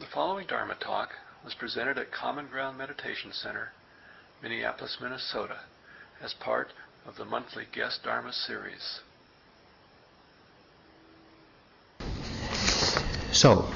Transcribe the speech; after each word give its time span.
The 0.00 0.06
following 0.06 0.46
Dharma 0.46 0.76
talk 0.76 1.10
was 1.44 1.54
presented 1.54 1.98
at 1.98 2.12
Common 2.12 2.46
Ground 2.46 2.78
Meditation 2.78 3.32
Center, 3.32 3.72
Minneapolis, 4.40 4.98
Minnesota, 5.02 5.58
as 6.22 6.34
part 6.34 6.72
of 7.04 7.16
the 7.16 7.24
monthly 7.24 7.66
Guest 7.72 8.04
Dharma 8.04 8.32
series. 8.32 9.00
So. 13.32 13.68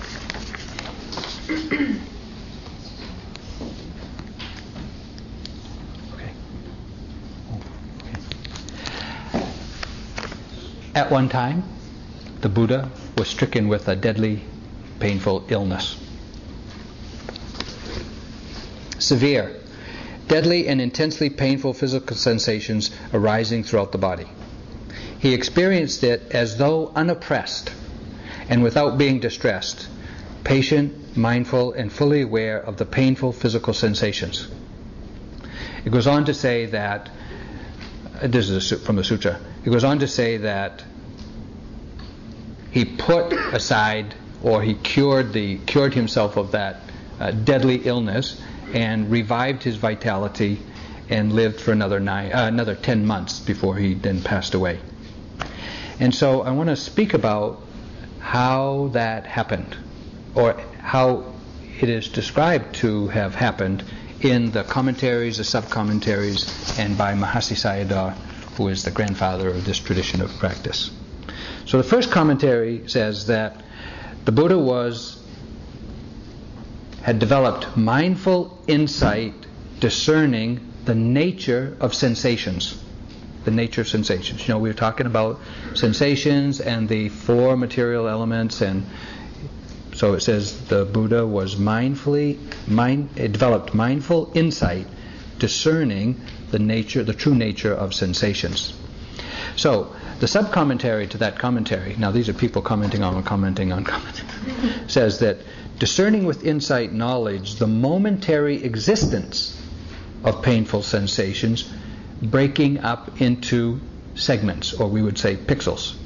At 10.95 11.11
one 11.11 11.29
time, 11.29 11.65
the 12.43 12.49
Buddha 12.49 12.89
was 13.19 13.27
stricken 13.27 13.67
with 13.67 13.89
a 13.89 13.97
deadly, 13.97 14.45
painful 15.01 15.47
illness. 15.49 16.02
Severe, 19.03 19.57
deadly, 20.29 20.69
and 20.69 20.81
intensely 20.81 21.29
painful 21.29 21.75
physical 21.75 22.17
sensations 22.17 22.93
arising 23.13 23.65
throughout 23.65 23.91
the 23.91 23.99
body. 23.99 24.29
He 25.19 25.35
experienced 25.35 26.05
it 26.05 26.23
as 26.31 26.57
though 26.57 26.93
unoppressed 26.95 27.73
and 28.49 28.63
without 28.63 28.99
being 28.99 29.19
distressed, 29.19 29.89
patient, 30.45 31.17
mindful, 31.17 31.73
and 31.73 31.93
fully 31.93 32.23
aware 32.23 32.61
of 32.61 32.77
the 32.77 32.85
painful 32.85 33.33
physical 33.33 33.75
sensations. 33.75 34.49
It 35.85 35.91
goes 35.91 36.07
on 36.07 36.25
to 36.27 36.35
say 36.35 36.67
that, 36.67 37.11
uh, 38.21 38.29
this 38.29 38.51
is 38.51 38.85
from 38.87 38.95
the 38.95 39.05
sutra, 39.05 39.41
it 39.65 39.71
goes 39.71 39.83
on 39.83 39.99
to 39.99 40.07
say 40.07 40.37
that 40.37 40.85
he 42.71 42.85
put 42.85 43.33
aside 43.33 44.15
or 44.45 44.63
he 44.63 44.75
cured 44.75 45.33
the 45.33 45.59
cured 45.59 45.95
himself 45.95 46.37
of 46.37 46.53
that 46.53 46.83
uh, 47.19 47.33
deadly 47.33 47.83
illness 47.85 48.41
and 48.73 49.11
revived 49.11 49.63
his 49.63 49.77
vitality 49.77 50.59
and 51.09 51.33
lived 51.33 51.61
for 51.61 51.73
another 51.73 52.01
nine, 52.01 52.33
uh, 52.33 52.47
another 52.47 52.75
ten 52.75 53.07
months 53.07 53.41
before 53.41 53.77
he 53.77 53.95
then 53.95 54.23
passed 54.23 54.55
away. 54.55 54.81
And 56.01 56.15
so 56.15 56.43
I 56.43 56.51
want 56.53 56.69
to 56.69 56.77
speak 56.77 57.15
about 57.15 57.63
how 58.21 58.89
that 58.93 59.27
happened, 59.27 59.77
or 60.35 60.55
how 60.79 61.35
it 61.81 61.89
is 61.89 62.09
described 62.09 62.77
to 62.77 63.09
have 63.09 63.35
happened 63.35 63.85
in 64.21 64.53
the 64.53 64.63
commentaries, 64.65 65.39
the 65.39 65.45
sub-commentaries, 65.45 66.79
and 66.79 66.97
by 66.97 67.13
Mahasi 67.13 67.57
Sayadaw, 67.57 68.15
who 68.57 68.69
is 68.69 68.85
the 68.85 68.91
grandfather 68.91 69.49
of 69.49 69.65
this 69.65 69.79
tradition 69.79 70.23
of 70.23 70.31
practice. 70.39 70.91
So 71.67 71.79
the 71.79 71.85
first 71.85 72.11
commentary 72.11 72.89
says 72.89 73.27
that 73.27 73.63
the 74.25 74.33
Buddha 74.33 74.59
was 74.59 75.22
had 77.03 77.19
developed 77.19 77.77
mindful 77.77 78.59
insight 78.67 79.35
discerning 79.81 80.73
the 80.85 80.95
nature 80.95 81.77
of 81.81 81.95
sensations. 81.95 82.83
The 83.45 83.51
nature 83.51 83.81
of 83.81 83.89
sensations. 83.89 84.47
You 84.47 84.55
know, 84.55 84.59
we 84.59 84.69
were 84.69 84.75
talking 84.75 85.07
about 85.07 85.41
sensations 85.75 86.61
and 86.61 86.89
the 86.89 87.09
four 87.09 87.57
material 87.57 88.09
elements, 88.09 88.61
and 88.61 88.87
so 89.95 90.15
it 90.15 90.21
says 90.21 90.67
the 90.67 90.85
Buddha 90.85 91.27
was 91.27 91.57
mindfully, 91.57 92.39
mind, 92.69 93.11
it 93.17 93.33
developed 93.33 93.75
mindful 93.75 94.31
insight 94.35 94.87
discerning 95.39 96.21
the 96.53 96.59
nature, 96.61 97.03
the 97.03 97.15
true 97.15 97.35
nature 97.35 97.75
of 97.75 97.95
sensations. 97.95 98.75
So 99.57 99.95
the 100.21 100.29
sub-commentary 100.29 101.09
to 101.09 101.19
that 101.19 101.39
commentary, 101.39 101.97
now 101.97 102.13
these 102.13 102.29
are 102.29 102.33
people 102.33 102.63
commenting 102.63 103.03
on 103.03 103.23
commenting 103.25 103.73
on 103.73 103.85
commenting, 103.85 104.27
says 104.87 105.19
that 105.19 105.39
discerning 105.83 106.25
with 106.25 106.45
insight 106.45 106.93
knowledge 106.93 107.57
the 107.57 107.67
momentary 107.67 108.63
existence 108.63 109.61
of 110.23 110.41
painful 110.41 110.81
sensations 110.81 111.69
breaking 112.23 112.79
up 112.79 113.21
into 113.21 113.81
segments, 114.15 114.73
or 114.75 114.87
we 114.87 115.03
would 115.03 115.19
say 115.19 115.35
pixels. 115.35 115.97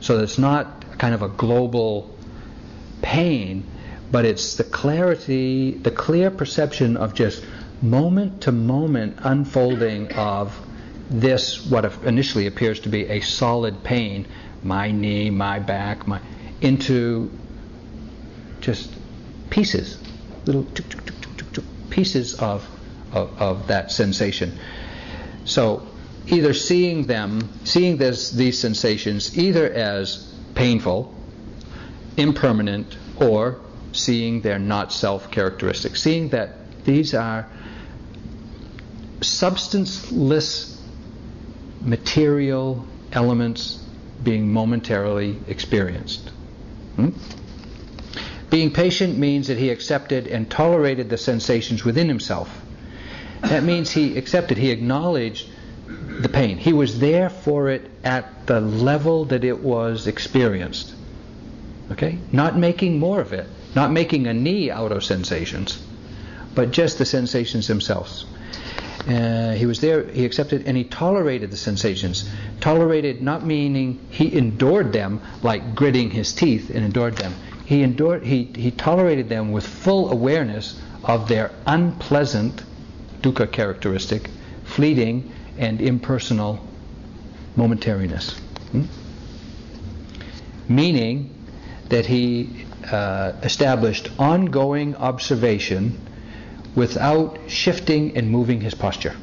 So 0.00 0.20
it's 0.20 0.38
not 0.38 0.98
kind 0.98 1.12
of 1.12 1.20
a 1.20 1.28
global 1.28 2.16
pain, 3.02 3.62
but 4.10 4.24
it's 4.24 4.54
the 4.54 4.64
clarity, 4.64 5.72
the 5.72 5.90
clear 5.90 6.30
perception 6.30 6.96
of 6.96 7.12
just 7.12 7.44
moment 7.82 8.40
to 8.40 8.52
moment 8.52 9.18
unfolding 9.18 10.10
of 10.14 10.58
this, 11.10 11.66
what 11.66 11.84
initially 12.04 12.46
appears 12.46 12.80
to 12.80 12.88
be 12.88 13.04
a 13.04 13.20
solid 13.20 13.84
pain, 13.84 14.26
my 14.62 14.90
knee, 14.92 15.28
my 15.28 15.58
back, 15.58 16.08
my, 16.08 16.22
into 16.62 17.30
just 18.62 18.95
pieces, 19.50 19.98
little 20.44 20.66
pieces 21.90 22.34
of, 22.34 22.66
of, 23.12 23.40
of 23.40 23.66
that 23.68 23.90
sensation. 23.90 24.58
So 25.44 25.86
either 26.26 26.52
seeing 26.52 27.06
them, 27.06 27.48
seeing 27.64 27.96
this, 27.96 28.30
these 28.30 28.58
sensations 28.58 29.36
either 29.38 29.72
as 29.72 30.34
painful, 30.54 31.14
impermanent, 32.16 32.96
or 33.16 33.60
seeing 33.92 34.40
they're 34.42 34.58
not 34.58 34.92
self 34.92 35.30
characteristic, 35.30 35.96
seeing 35.96 36.30
that 36.30 36.84
these 36.84 37.14
are 37.14 37.48
substanceless 39.20 40.80
material 41.80 42.86
elements 43.12 43.82
being 44.22 44.52
momentarily 44.52 45.38
experienced. 45.46 46.30
Hmm? 46.96 47.10
Being 48.50 48.72
patient 48.72 49.18
means 49.18 49.48
that 49.48 49.58
he 49.58 49.70
accepted 49.70 50.26
and 50.26 50.48
tolerated 50.48 51.10
the 51.10 51.18
sensations 51.18 51.84
within 51.84 52.08
himself. 52.08 52.62
That 53.42 53.64
means 53.64 53.90
he 53.90 54.16
accepted, 54.16 54.56
he 54.56 54.70
acknowledged 54.70 55.48
the 55.86 56.28
pain. 56.28 56.58
He 56.58 56.72
was 56.72 56.98
there 56.98 57.28
for 57.28 57.68
it 57.68 57.90
at 58.04 58.46
the 58.46 58.60
level 58.60 59.26
that 59.26 59.44
it 59.44 59.60
was 59.60 60.06
experienced. 60.06 60.94
Okay? 61.92 62.18
Not 62.32 62.56
making 62.56 62.98
more 62.98 63.20
of 63.20 63.32
it, 63.32 63.46
not 63.74 63.92
making 63.92 64.26
a 64.26 64.34
knee 64.34 64.70
out 64.70 64.92
of 64.92 65.04
sensations, 65.04 65.82
but 66.54 66.70
just 66.70 66.98
the 66.98 67.04
sensations 67.04 67.66
themselves. 67.68 68.26
Uh, 69.06 69.52
he 69.52 69.66
was 69.66 69.80
there, 69.80 70.02
he 70.04 70.24
accepted, 70.24 70.66
and 70.66 70.76
he 70.76 70.82
tolerated 70.82 71.52
the 71.52 71.56
sensations. 71.56 72.28
Tolerated 72.60 73.22
not 73.22 73.44
meaning 73.44 74.04
he 74.10 74.36
endured 74.36 74.92
them 74.92 75.20
like 75.42 75.76
gritting 75.76 76.10
his 76.10 76.32
teeth 76.32 76.70
and 76.70 76.84
endured 76.84 77.16
them. 77.16 77.32
He 77.66 77.82
endured, 77.82 78.22
he, 78.24 78.44
he 78.44 78.70
tolerated 78.70 79.28
them 79.28 79.50
with 79.50 79.66
full 79.66 80.12
awareness 80.12 80.80
of 81.02 81.28
their 81.28 81.50
unpleasant 81.66 82.62
dukkha 83.22 83.50
characteristic, 83.50 84.30
fleeting 84.64 85.32
and 85.58 85.82
impersonal 85.82 86.64
momentariness. 87.56 88.38
Hmm? 88.70 88.82
Meaning 90.68 91.34
that 91.88 92.06
he 92.06 92.64
uh, 92.90 93.32
established 93.42 94.10
ongoing 94.16 94.94
observation 94.94 95.98
without 96.76 97.38
shifting 97.48 98.16
and 98.16 98.30
moving 98.30 98.60
his 98.60 98.74
posture. 98.74 99.16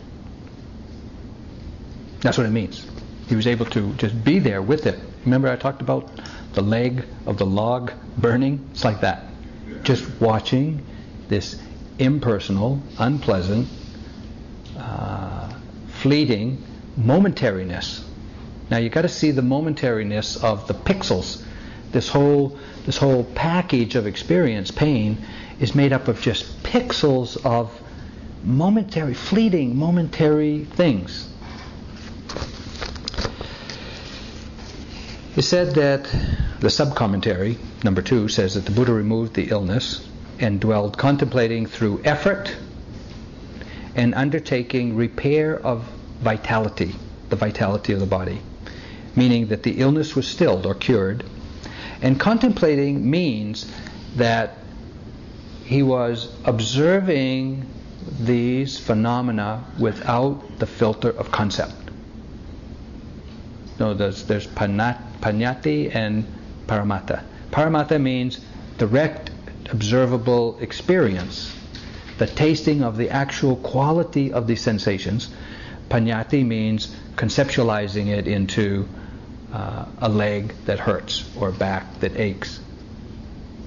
That's 2.20 2.38
what 2.38 2.46
it 2.46 2.52
means. 2.52 2.86
He 3.30 3.38
was 3.38 3.48
able 3.48 3.68
to 3.68 3.94
just 3.94 4.22
be 4.22 4.40
there 4.40 4.62
with 4.62 4.86
it. 4.86 5.00
Remember, 5.24 5.48
I 5.48 5.56
talked 5.56 5.82
about 5.82 6.10
the 6.54 6.62
leg 6.62 7.06
of 7.26 7.38
the 7.38 7.46
log 7.46 7.92
burning? 8.18 8.68
It's 8.72 8.84
like 8.84 9.02
that. 9.02 9.26
Just 9.84 10.10
watching 10.22 10.86
this 11.28 11.60
impersonal, 12.00 12.82
unpleasant, 12.98 13.68
uh, 14.78 15.54
fleeting 15.88 16.64
momentariness. 17.00 18.04
Now 18.70 18.78
you've 18.78 18.94
got 18.94 19.02
to 19.04 19.10
see 19.10 19.32
the 19.32 19.42
momentariness 19.42 20.44
of 20.44 20.68
the 20.68 20.74
pixels. 20.74 21.44
This 21.92 22.10
whole 22.10 22.58
this 22.86 22.98
whole 22.98 23.24
package 23.24 23.96
of 23.96 24.08
experience, 24.08 24.72
pain, 24.72 25.18
is 25.60 25.74
made 25.74 25.94
up 25.94 26.08
of 26.08 26.22
just 26.22 26.64
pixels 26.64 27.44
of 27.46 27.72
momentary, 28.44 29.14
fleeting, 29.14 29.78
momentary 29.78 30.66
things. 30.66 31.30
It 35.44 35.48
said 35.48 35.76
that 35.76 36.08
the 36.62 36.70
sub-commentary, 36.70 37.58
number 37.84 38.02
two, 38.02 38.30
says 38.30 38.54
that 38.54 38.64
the 38.64 38.72
Buddha 38.72 38.94
removed 38.94 39.34
the 39.34 39.50
illness 39.50 40.08
and 40.40 40.58
dwelled 40.58 40.98
contemplating 40.98 41.66
through 41.66 42.02
effort 42.06 42.56
and 43.94 44.16
undertaking 44.16 44.96
repair 44.96 45.60
of 45.60 45.84
vitality, 46.22 46.96
the 47.28 47.36
vitality 47.36 47.92
of 47.92 48.00
the 48.00 48.06
body, 48.06 48.40
meaning 49.18 49.48
that 49.48 49.64
the 49.64 49.82
illness 49.82 50.16
was 50.16 50.30
stilled 50.30 50.66
or 50.66 50.76
cured. 50.76 51.26
And 52.02 52.18
contemplating 52.18 53.12
means 53.12 53.70
that 54.16 54.60
he 55.66 55.84
was 55.84 56.34
observing 56.46 57.66
these 58.18 58.80
phenomena 58.80 59.66
without 59.78 60.58
the 60.60 60.68
filter 60.68 61.10
of 61.10 61.32
concept. 61.32 61.76
No, 63.78 63.94
there's, 63.94 64.24
there's 64.24 64.48
panyati 65.24 65.96
and 65.96 66.26
paramattha. 66.68 67.24
Paramattha 67.50 68.00
means 68.00 68.42
direct 68.78 69.32
observable 69.72 70.58
experience, 70.60 71.56
the 72.18 72.28
tasting 72.28 72.84
of 72.84 72.98
the 72.98 73.10
actual 73.10 73.56
quality 73.56 74.34
of 74.34 74.48
the 74.48 74.56
sensations. 74.58 75.30
Panyati 75.90 76.46
means 76.46 76.94
conceptualizing 77.16 78.08
it 78.08 78.28
into 78.28 78.88
uh, 79.54 79.86
a 80.00 80.10
leg 80.10 80.54
that 80.66 80.80
hurts 80.80 81.30
or 81.38 81.52
back 81.52 82.00
that 82.02 82.20
aches. 82.20 82.60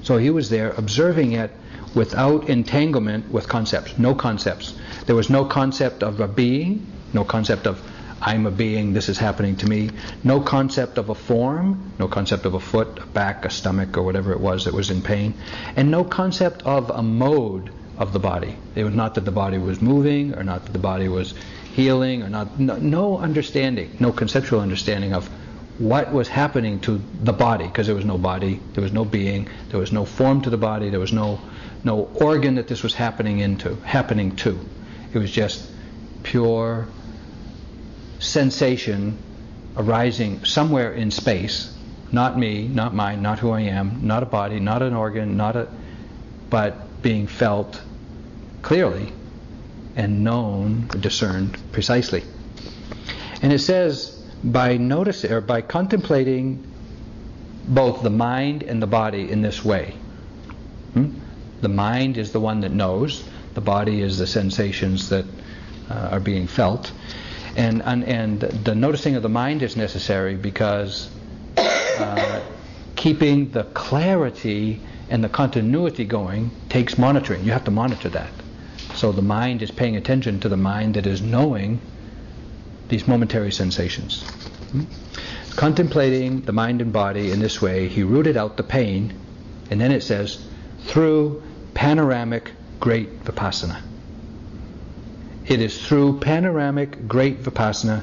So 0.03 0.19
he 0.19 0.31
was 0.31 0.51
there 0.51 0.73
observing 0.73 1.33
it 1.33 1.51
without 1.95 2.51
entanglement 2.51 3.31
with 3.31 3.49
concepts, 3.49 3.99
no 3.99 4.15
concepts. 4.15 4.75
There 5.07 5.17
was 5.17 5.31
no 5.31 5.47
concept 5.47 6.03
of 6.03 6.21
a 6.21 6.29
being, 6.29 6.87
no 7.15 7.25
concept 7.25 7.67
of 7.67 7.81
I'm 8.21 8.47
a 8.47 8.51
being, 8.51 8.93
this 8.93 9.09
is 9.09 9.19
happening 9.19 9.57
to 9.57 9.67
me. 9.67 9.91
No 10.25 10.41
concept 10.41 10.99
of 10.99 11.11
a 11.11 11.15
form, 11.15 11.93
no 11.99 12.09
concept 12.09 12.47
of 12.47 12.55
a 12.55 12.61
foot, 12.61 12.99
a 12.99 13.07
back, 13.07 13.45
a 13.45 13.51
stomach, 13.51 13.97
or 13.97 14.03
whatever 14.03 14.33
it 14.33 14.41
was 14.41 14.65
that 14.65 14.75
was 14.75 14.91
in 14.91 15.03
pain, 15.03 15.35
and 15.77 15.91
no 15.91 16.03
concept 16.03 16.63
of 16.63 16.91
a 16.91 17.03
mode 17.03 17.71
of 17.99 18.13
the 18.13 18.19
body. 18.19 18.57
It 18.75 18.85
was 18.85 18.95
not 18.95 19.15
that 19.15 19.25
the 19.25 19.33
body 19.33 19.59
was 19.59 19.81
moving, 19.81 20.35
or 20.35 20.43
not 20.43 20.65
that 20.65 20.73
the 20.73 20.79
body 20.79 21.09
was 21.09 21.35
healing, 21.75 22.23
or 22.23 22.29
not. 22.29 22.59
No, 22.59 22.77
no 22.77 23.19
understanding, 23.19 23.97
no 24.01 24.13
conceptual 24.13 24.61
understanding 24.61 25.13
of 25.13 25.29
what 25.79 26.11
was 26.11 26.29
happening 26.29 26.81
to 26.81 27.03
the 27.23 27.35
body, 27.35 27.67
because 27.67 27.87
there 27.87 27.97
was 27.97 28.07
no 28.07 28.17
body, 28.17 28.61
there 28.73 28.83
was 28.83 28.93
no 28.93 29.05
being, 29.05 29.49
there 29.69 29.79
was 29.79 29.93
no 29.93 30.07
form 30.07 30.41
to 30.43 30.51
the 30.51 30.57
body, 30.57 30.89
there 30.89 31.01
was 31.01 31.13
no 31.13 31.39
no 31.85 32.11
organ 32.15 32.57
that 32.57 32.67
this 32.67 32.83
was 32.83 32.95
happening 32.95 33.39
into, 33.39 33.77
happening 33.85 34.35
to. 34.37 34.59
It 35.13 35.19
was 35.19 35.31
just 35.31 35.71
pure 36.23 36.89
sensation 38.19 39.19
arising 39.77 40.45
somewhere 40.45 40.93
in 40.93 41.11
space, 41.11 41.73
not 42.13 42.39
me, 42.39 42.67
not 42.67 42.95
mine, 42.95 43.23
not 43.23 43.39
who 43.39 43.51
I 43.51 43.63
am, 43.63 44.07
not 44.07 44.23
a 44.23 44.27
body, 44.27 44.61
not 44.61 44.83
an 44.83 44.95
organ, 44.95 45.37
not 45.37 45.57
a, 45.57 45.69
but 46.49 47.03
being 47.03 47.27
felt 47.27 47.81
clearly 48.63 49.13
and 49.97 50.25
known, 50.25 50.89
discerned 51.01 51.57
precisely. 51.73 52.23
And 53.43 53.53
it 53.53 53.61
says, 53.61 54.11
by 54.43 54.77
noticing 54.77 55.33
or 55.33 55.41
by 55.41 55.63
contemplating 55.63 56.65
both 57.67 58.03
the 58.03 58.11
mind 58.11 58.63
and 58.63 58.81
the 58.83 58.87
body 58.87 59.31
in 59.31 59.43
this 59.43 59.65
way. 59.65 59.95
Hmm? 60.93 61.11
The 61.61 61.69
mind 61.69 62.17
is 62.19 62.33
the 62.33 62.41
one 62.41 62.61
that 62.61 62.73
knows, 62.73 63.29
the 63.55 63.61
body 63.61 64.03
is 64.03 64.19
the 64.19 64.27
sensations 64.27 65.09
that 65.09 65.25
uh, 65.91 66.09
are 66.13 66.21
being 66.21 66.47
felt. 66.47 66.93
And, 67.57 67.83
and, 67.83 68.05
and 68.05 68.41
the 68.41 68.75
noticing 68.75 69.17
of 69.17 69.23
the 69.23 69.29
mind 69.29 69.63
is 69.63 69.77
necessary 69.77 70.37
because 70.37 71.11
uh, 71.57 72.43
keeping 72.97 73.51
the 73.51 73.65
clarity 73.65 74.81
and 75.09 75.25
the 75.25 75.29
continuity 75.29 76.05
going 76.05 76.51
takes 76.69 76.99
monitoring. 76.99 77.45
You 77.45 77.53
have 77.53 77.65
to 77.65 77.71
monitor 77.71 78.09
that. 78.11 78.31
So 78.95 79.13
the 79.13 79.23
mind 79.23 79.63
is 79.63 79.71
paying 79.71 79.97
attention 79.97 80.41
to 80.41 80.49
the 80.49 80.57
mind 80.57 80.95
that 80.95 81.07
is 81.07 81.23
knowing 81.23 81.81
these 82.89 83.09
momentary 83.09 83.53
sensations. 83.53 84.23
Hmm? 84.71 84.85
Contemplating 85.57 86.43
the 86.43 86.53
mind 86.53 86.83
and 86.83 86.93
body 86.93 87.33
in 87.33 87.41
this 87.41 87.63
way, 87.63 87.89
he 87.89 88.03
rooted 88.03 88.37
out 88.37 88.57
the 88.57 88.63
pain, 88.63 89.15
and 89.71 89.81
then 89.81 89.93
it 89.93 90.03
says, 90.03 90.45
through 90.85 91.43
panoramic 91.75 92.53
great 92.81 93.25
vipassana. 93.25 93.81
It 95.49 95.61
is 95.61 95.87
through 95.87 96.19
panoramic 96.19 97.07
great 97.07 97.43
vipassana 97.43 98.03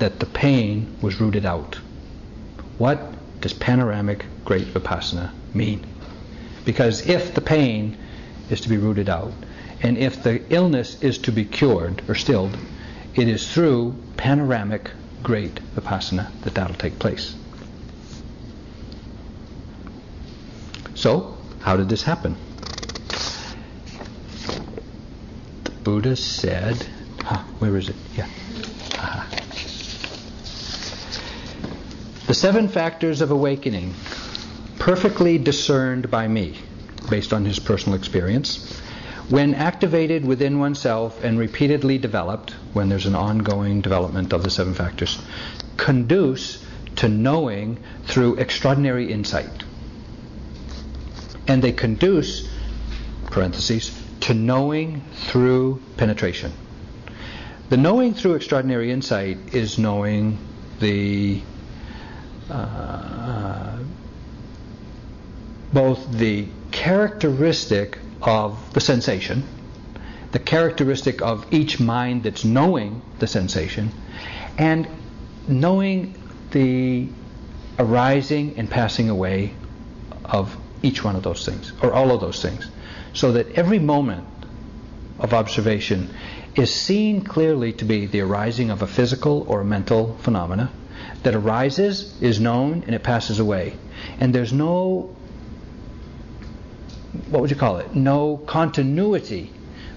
that 0.00 0.18
the 0.18 0.26
pain 0.26 0.96
was 1.00 1.20
rooted 1.20 1.46
out. 1.46 1.78
What 2.76 3.00
does 3.40 3.52
panoramic 3.52 4.26
great 4.44 4.66
vipassana 4.66 5.30
mean? 5.54 5.86
Because 6.64 7.06
if 7.06 7.34
the 7.34 7.40
pain 7.40 7.96
is 8.50 8.60
to 8.62 8.68
be 8.68 8.78
rooted 8.78 9.08
out, 9.08 9.32
and 9.82 9.96
if 9.96 10.24
the 10.24 10.42
illness 10.52 11.00
is 11.02 11.18
to 11.18 11.32
be 11.32 11.44
cured 11.44 12.02
or 12.08 12.16
stilled, 12.16 12.56
it 13.14 13.28
is 13.28 13.52
through 13.52 13.94
panoramic 14.16 14.90
great 15.22 15.60
vipassana 15.76 16.30
that 16.42 16.54
that'll 16.54 16.74
take 16.74 16.98
place. 16.98 17.36
So, 20.94 21.36
how 21.60 21.76
did 21.76 21.88
this 21.88 22.02
happen? 22.02 22.36
Buddha 25.84 26.16
said, 26.16 26.86
huh, 27.20 27.42
where 27.58 27.76
is 27.76 27.88
it? 27.88 27.96
Yeah. 28.16 28.26
Uh-huh. 28.94 29.24
The 32.26 32.34
seven 32.34 32.68
factors 32.68 33.20
of 33.20 33.30
awakening, 33.30 33.94
perfectly 34.78 35.38
discerned 35.38 36.10
by 36.10 36.28
me, 36.28 36.56
based 37.10 37.32
on 37.32 37.44
his 37.44 37.58
personal 37.58 37.98
experience, 37.98 38.80
when 39.28 39.54
activated 39.54 40.24
within 40.24 40.58
oneself 40.58 41.22
and 41.24 41.38
repeatedly 41.38 41.98
developed, 41.98 42.52
when 42.72 42.88
there's 42.88 43.06
an 43.06 43.14
ongoing 43.14 43.80
development 43.80 44.32
of 44.32 44.42
the 44.42 44.50
seven 44.50 44.74
factors, 44.74 45.20
conduce 45.76 46.64
to 46.96 47.08
knowing 47.08 47.78
through 48.04 48.36
extraordinary 48.36 49.12
insight. 49.12 49.64
And 51.48 51.62
they 51.62 51.72
conduce, 51.72 52.48
parentheses, 53.26 54.01
to 54.22 54.34
knowing 54.34 55.02
through 55.26 55.80
penetration. 55.96 56.52
The 57.68 57.76
knowing 57.76 58.14
through 58.14 58.34
extraordinary 58.34 58.92
insight 58.92 59.54
is 59.54 59.78
knowing 59.78 60.38
the 60.78 61.40
uh, 62.50 63.78
both 65.72 66.10
the 66.12 66.46
characteristic 66.70 67.98
of 68.20 68.72
the 68.74 68.80
sensation, 68.80 69.42
the 70.32 70.38
characteristic 70.38 71.22
of 71.22 71.52
each 71.52 71.80
mind 71.80 72.22
that's 72.22 72.44
knowing 72.44 73.02
the 73.18 73.26
sensation, 73.26 73.90
and 74.58 74.86
knowing 75.48 76.14
the 76.50 77.08
arising 77.78 78.54
and 78.56 78.70
passing 78.70 79.08
away 79.08 79.54
of 80.24 80.56
each 80.82 81.04
one 81.04 81.16
of 81.16 81.22
those 81.22 81.44
things, 81.44 81.72
or 81.82 81.92
all 81.92 82.10
of 82.10 82.20
those 82.20 82.42
things 82.42 82.68
so 83.12 83.32
that 83.32 83.50
every 83.52 83.78
moment 83.78 84.26
of 85.18 85.34
observation 85.34 86.08
is 86.54 86.72
seen 86.74 87.22
clearly 87.22 87.72
to 87.72 87.84
be 87.84 88.06
the 88.06 88.20
arising 88.20 88.70
of 88.70 88.82
a 88.82 88.86
physical 88.86 89.44
or 89.48 89.60
a 89.60 89.64
mental 89.64 90.16
phenomena 90.18 90.70
that 91.22 91.34
arises, 91.34 92.20
is 92.20 92.40
known, 92.40 92.82
and 92.86 92.94
it 92.94 93.02
passes 93.02 93.38
away. 93.38 93.74
And 94.18 94.34
there's 94.34 94.52
no, 94.52 95.14
what 97.28 97.40
would 97.40 97.50
you 97.50 97.56
call 97.56 97.78
it? 97.78 97.94
No 97.94 98.38
continuity 98.46 99.52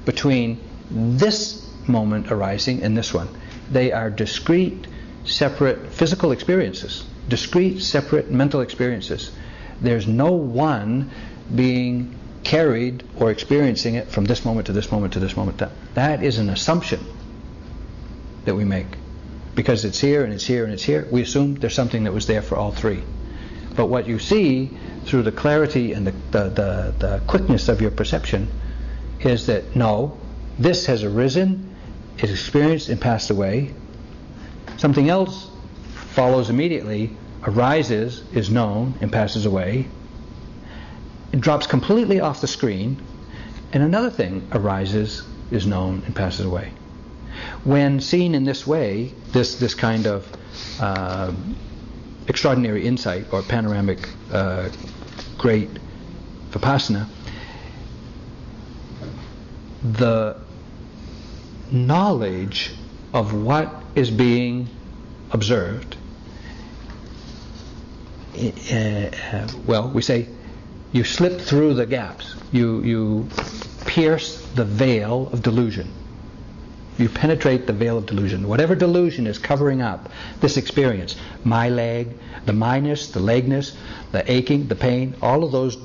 between 0.05 0.59
this 0.89 1.67
moment 1.87 2.31
arising 2.31 2.83
and 2.83 2.95
this 2.95 3.13
one. 3.13 3.27
They 3.71 3.91
are 3.91 4.09
discrete, 4.09 4.87
separate 5.23 5.91
physical 5.91 6.31
experiences, 6.31 7.05
discrete, 7.27 7.81
separate 7.81 8.29
mental 8.29 8.61
experiences. 8.61 9.31
There's 9.81 10.07
no 10.07 10.31
one 10.31 11.11
being 11.53 12.15
carried 12.43 13.03
or 13.17 13.31
experiencing 13.31 13.95
it 13.95 14.07
from 14.09 14.25
this 14.25 14.45
moment 14.45 14.67
to 14.67 14.73
this 14.73 14.91
moment 14.91 15.13
to 15.13 15.19
this 15.19 15.35
moment. 15.35 15.61
That 15.95 16.23
is 16.23 16.37
an 16.37 16.49
assumption 16.49 16.99
that 18.45 18.55
we 18.55 18.63
make. 18.63 18.87
Because 19.55 19.85
it's 19.85 19.99
here 19.99 20.23
and 20.23 20.33
it's 20.33 20.45
here 20.45 20.63
and 20.63 20.73
it's 20.73 20.83
here, 20.83 21.07
we 21.11 21.21
assume 21.21 21.55
there's 21.55 21.73
something 21.73 22.03
that 22.03 22.13
was 22.13 22.27
there 22.27 22.41
for 22.41 22.55
all 22.55 22.71
three. 22.71 23.01
But 23.75 23.87
what 23.87 24.07
you 24.07 24.19
see 24.19 24.69
through 25.05 25.23
the 25.23 25.31
clarity 25.31 25.93
and 25.93 26.07
the, 26.07 26.11
the, 26.31 26.49
the, 26.49 26.93
the 26.97 27.21
quickness 27.27 27.67
of 27.67 27.81
your 27.81 27.91
perception 27.91 28.47
is 29.19 29.47
that 29.47 29.75
no, 29.75 30.17
this 30.59 30.85
has 30.85 31.03
arisen, 31.03 31.75
is 32.19 32.31
experienced 32.31 32.89
and 32.89 32.99
passed 32.99 33.29
away. 33.29 33.73
Something 34.77 35.09
else 35.09 35.49
follows 36.13 36.49
immediately, 36.49 37.15
arises, 37.45 38.23
is 38.33 38.49
known, 38.49 38.95
and 39.01 39.11
passes 39.11 39.45
away 39.45 39.87
it 41.35 41.41
drops 41.41 41.67
completely 41.67 42.21
off 42.21 42.39
the 42.39 42.47
screen, 42.47 43.01
and 43.73 43.83
another 43.83 44.09
thing 44.09 44.47
arises, 44.53 45.21
is 45.51 45.67
known, 45.67 46.01
and 46.05 46.15
passes 46.15 46.45
away. 46.45 46.71
When 47.65 47.99
seen 47.99 48.33
in 48.35 48.45
this 48.45 48.65
way, 48.65 49.11
this, 49.33 49.55
this 49.55 49.75
kind 49.75 50.07
of 50.07 50.25
uh, 50.79 51.33
extraordinary 52.29 52.87
insight 52.87 53.33
or 53.33 53.41
panoramic 53.41 54.07
uh, 54.31 54.69
great 55.37 55.69
vipassana, 56.51 57.05
the 59.83 60.37
knowledge 61.69 62.71
of 63.13 63.33
what 63.33 63.83
is 63.95 64.09
being 64.09 64.69
observed, 65.31 65.97
uh, 68.35 69.47
well, 69.65 69.89
we 69.89 70.01
say 70.01 70.27
you 70.91 71.03
slip 71.03 71.41
through 71.41 71.73
the 71.73 71.85
gaps. 71.85 72.35
You, 72.51 72.81
you 72.81 73.29
pierce 73.85 74.45
the 74.55 74.65
veil 74.65 75.29
of 75.33 75.41
delusion. 75.41 75.91
You 76.97 77.09
penetrate 77.09 77.67
the 77.67 77.73
veil 77.73 77.97
of 77.97 78.05
delusion. 78.05 78.47
Whatever 78.47 78.75
delusion 78.75 79.27
is 79.27 79.37
covering 79.37 79.81
up 79.81 80.09
this 80.39 80.55
experience, 80.55 81.17
my 81.43 81.67
leg, 81.67 82.15
the 82.45 82.53
minus, 82.53 83.09
the 83.09 83.19
legness, 83.19 83.75
the 84.13 84.29
aching, 84.31 84.67
the 84.67 84.75
pain, 84.75 85.15
all 85.21 85.43
of 85.43 85.51
those 85.51 85.77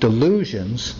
delusions, 0.00 0.94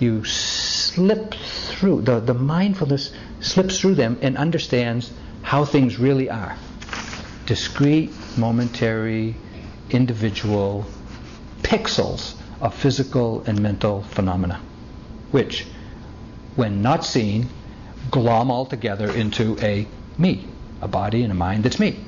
you 0.00 0.24
slip 0.24 1.34
through, 1.34 2.02
the, 2.02 2.18
the 2.18 2.34
mindfulness 2.34 3.12
slips 3.40 3.78
through 3.78 3.94
them 3.94 4.18
and 4.22 4.36
understands 4.36 5.12
how 5.42 5.64
things 5.64 5.98
really 5.98 6.28
are. 6.28 6.56
Discrete, 7.46 8.10
momentary, 8.36 9.36
individual 9.90 10.86
pixels 11.62 12.34
of 12.60 12.74
physical 12.74 13.42
and 13.46 13.60
mental 13.60 14.02
phenomena, 14.02 14.60
which, 15.30 15.66
when 16.54 16.82
not 16.82 17.04
seen, 17.04 17.48
glom 18.10 18.50
all 18.50 18.66
together 18.66 19.10
into 19.10 19.58
a 19.60 19.86
me, 20.18 20.46
a 20.80 20.88
body 20.88 21.22
and 21.22 21.32
a 21.32 21.34
mind 21.34 21.64
that's 21.64 21.78
me. 21.78 21.98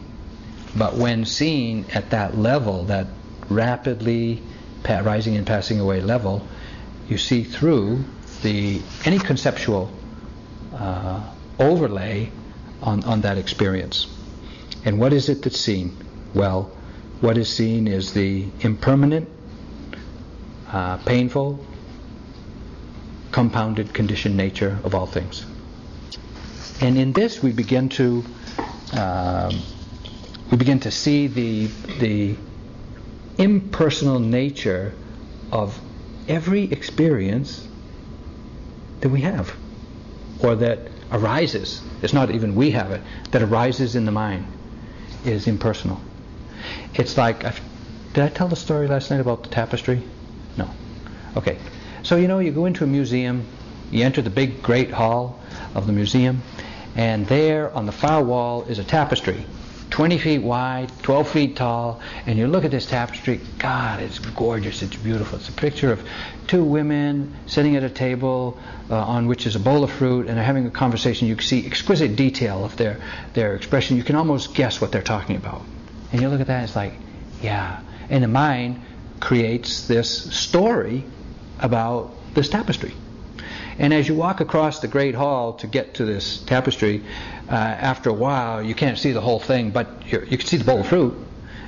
But 0.76 0.94
when 0.94 1.25
seen 1.25 1.87
at 1.92 2.11
that 2.11 2.37
level, 2.37 2.85
that 2.85 3.06
rapidly 3.49 4.42
rising 4.87 5.37
and 5.37 5.47
passing 5.47 5.80
away 5.80 6.00
level, 6.00 6.47
you 7.08 7.18
see 7.18 7.44
through 7.44 8.04
the 8.42 8.80
any 9.04 9.18
conceptual 9.18 9.90
uh, 10.75 11.23
overlay 11.58 12.30
on, 12.82 13.04
on 13.04 13.23
that 13.23 13.38
experience. 13.38 14.06
And 14.85 14.99
what 14.99 15.12
is 15.12 15.28
it 15.28 15.42
that's 15.42 15.58
seen? 15.58 15.97
Well, 16.35 16.70
what 17.20 17.37
is 17.37 17.48
seen 17.48 17.88
is 17.88 18.12
the 18.12 18.46
impermanent, 18.60 19.28
uh, 20.68 20.98
painful, 20.98 21.64
compounded 23.32 23.92
conditioned 23.92 24.37
nature 24.37 24.78
of 24.84 24.94
all 24.94 25.06
things. 25.06 25.44
And 26.80 26.96
in 26.96 27.12
this, 27.12 27.42
we 27.42 27.52
begin 27.52 27.88
to 27.90 28.25
um, 28.92 29.60
we 30.50 30.56
begin 30.56 30.80
to 30.80 30.90
see 30.90 31.26
the 31.26 31.66
the 31.98 32.37
impersonal 33.37 34.18
nature 34.20 34.94
of 35.50 35.78
every 36.28 36.64
experience 36.64 37.66
that 39.00 39.08
we 39.08 39.22
have, 39.22 39.54
or 40.40 40.54
that 40.56 40.78
arises. 41.10 41.82
It's 42.02 42.12
not 42.12 42.30
even 42.30 42.54
we 42.54 42.70
have 42.72 42.92
it 42.92 43.02
that 43.32 43.42
arises 43.42 43.96
in 43.96 44.04
the 44.04 44.12
mind 44.12 44.46
is 45.25 45.48
impersonal. 45.48 46.00
It's 46.95 47.17
like 47.17 47.45
I've, 47.45 47.61
did 48.15 48.25
I 48.25 48.29
tell 48.29 48.49
the 48.49 48.57
story 48.57 48.88
last 48.88 49.11
night 49.11 49.21
about 49.21 49.43
the 49.43 49.49
tapestry? 49.49 50.03
No. 50.57 50.71
Okay. 51.37 51.59
So 52.03 52.17
you 52.17 52.29
know, 52.29 52.38
you 52.38 52.53
go 52.53 52.67
into 52.67 52.85
a 52.85 52.87
museum, 52.87 53.45
you 53.91 54.05
enter 54.05 54.23
the 54.23 54.31
big, 54.31 54.62
great 54.62 54.91
hall 54.91 55.41
of 55.75 55.87
the 55.87 55.93
museum, 55.93 56.43
and 56.97 57.27
there 57.27 57.73
on 57.75 57.87
the 57.87 57.93
far 57.93 58.23
wall 58.23 58.65
is 58.65 58.79
a 58.79 58.85
tapestry 58.85 59.45
20 59.91 60.19
feet 60.19 60.38
wide, 60.38 60.91
12 61.03 61.29
feet 61.29 61.57
tall, 61.57 62.00
and 62.27 62.38
you 62.38 62.47
look 62.47 62.65
at 62.65 62.71
this 62.71 62.87
tapestry, 62.87 63.41
God, 63.59 64.00
it's 64.00 64.19
gorgeous, 64.19 64.83
it's 64.83 64.97
beautiful. 64.97 65.38
It's 65.38 65.49
a 65.49 65.53
picture 65.53 65.93
of 65.93 66.07
two 66.47 66.62
women 66.62 67.35
sitting 67.47 67.77
at 67.77 67.83
a 67.83 67.91
table 67.91 68.59
uh, 68.91 68.97
on 68.97 69.27
which 69.27 69.47
is 69.47 69.57
a 69.57 69.59
bowl 69.59 69.85
of 69.85 69.91
fruit, 69.91 70.27
and 70.27 70.37
they're 70.37 70.45
having 70.45 70.67
a 70.67 70.71
conversation. 70.71 71.27
You 71.27 71.37
can 71.37 71.45
see 71.45 71.67
exquisite 71.67 72.17
detail 72.17 72.65
of 72.65 72.77
their, 72.77 73.00
their 73.33 73.55
expression. 73.55 73.97
You 73.97 74.05
can 74.05 74.17
almost 74.17 74.55
guess 74.55 74.81
what 74.81 74.93
they're 74.93 75.03
talking 75.03 75.37
about. 75.37 75.62
And 76.12 76.21
you 76.21 76.29
look 76.29 76.41
at 76.41 76.47
that, 76.47 76.65
it's 76.65 76.77
like, 76.77 76.95
yeah. 77.43 77.81
And 78.11 78.25
the 78.25 78.29
mind 78.29 78.81
creates 79.21 79.87
this 79.87 80.35
story 80.35 81.05
about 81.61 82.12
this 82.35 82.49
tapestry. 82.49 82.95
And 83.79 83.95
as 83.95 84.09
you 84.09 84.15
walk 84.15 84.41
across 84.41 84.81
the 84.81 84.88
great 84.88 85.15
hall 85.15 85.53
to 85.55 85.67
get 85.67 85.95
to 85.95 86.05
this 86.05 86.38
tapestry, 86.38 87.03
uh, 87.49 87.55
after 87.55 88.11
a 88.11 88.15
while 88.15 88.62
you 88.62 88.75
can't 88.75 88.99
see 88.99 89.12
the 89.12 89.21
whole 89.21 89.38
thing, 89.38 89.71
but 89.71 89.88
you 90.11 90.37
can 90.37 90.47
see 90.47 90.57
the 90.57 90.65
bowl 90.65 90.81
of 90.81 90.88
fruit. 90.88 91.15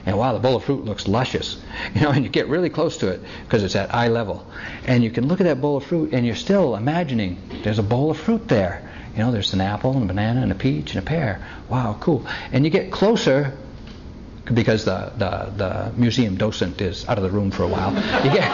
And 0.07 0.19
wow, 0.19 0.33
the 0.33 0.39
bowl 0.39 0.57
of 0.57 0.65
fruit 0.65 0.85
looks 0.85 1.07
luscious, 1.07 1.61
you 1.95 2.01
know. 2.01 2.11
And 2.11 2.25
you 2.25 2.31
get 2.31 2.49
really 2.49 2.71
close 2.71 2.97
to 2.99 3.09
it 3.09 3.21
because 3.45 3.63
it's 3.63 3.77
at 3.77 3.95
eye 3.95 4.09
level, 4.09 4.47
and 4.87 5.05
you 5.05 5.11
can 5.11 5.29
look 5.29 5.41
at 5.41 5.45
that 5.45 5.61
bowl 5.61 5.77
of 5.77 5.85
fruit, 5.85 6.13
and 6.13 6.27
you're 6.27 6.35
still 6.35 6.75
imagining 6.75 7.39
there's 7.63 7.79
a 7.79 7.83
bowl 7.83 8.11
of 8.11 8.19
fruit 8.19 8.49
there. 8.49 8.89
You 9.13 9.19
know, 9.19 9.31
there's 9.31 9.53
an 9.53 9.61
apple 9.61 9.93
and 9.93 10.03
a 10.05 10.07
banana 10.07 10.41
and 10.41 10.53
a 10.53 10.55
peach 10.55 10.95
and 10.95 11.05
a 11.05 11.07
pear. 11.07 11.45
Wow, 11.69 11.97
cool. 12.01 12.27
And 12.51 12.65
you 12.65 12.71
get 12.71 12.91
closer 12.91 13.57
because 14.45 14.85
the, 14.85 15.13
the, 15.17 15.53
the 15.57 15.93
museum 15.97 16.37
docent 16.37 16.81
is 16.81 17.09
out 17.09 17.19
of 17.19 17.25
the 17.25 17.31
room 17.31 17.51
for 17.51 17.63
a 17.65 17.69
while. 17.69 17.95
You 18.25 18.33
get 18.33 18.51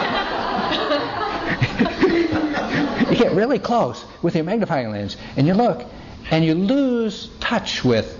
you 3.09 3.15
get 3.15 3.33
really 3.33 3.59
close 3.59 4.05
with 4.21 4.35
your 4.35 4.43
magnifying 4.43 4.91
lens, 4.91 5.17
and 5.35 5.47
you 5.47 5.53
look, 5.53 5.85
and 6.29 6.43
you 6.43 6.55
lose 6.55 7.29
touch 7.39 7.83
with 7.83 8.17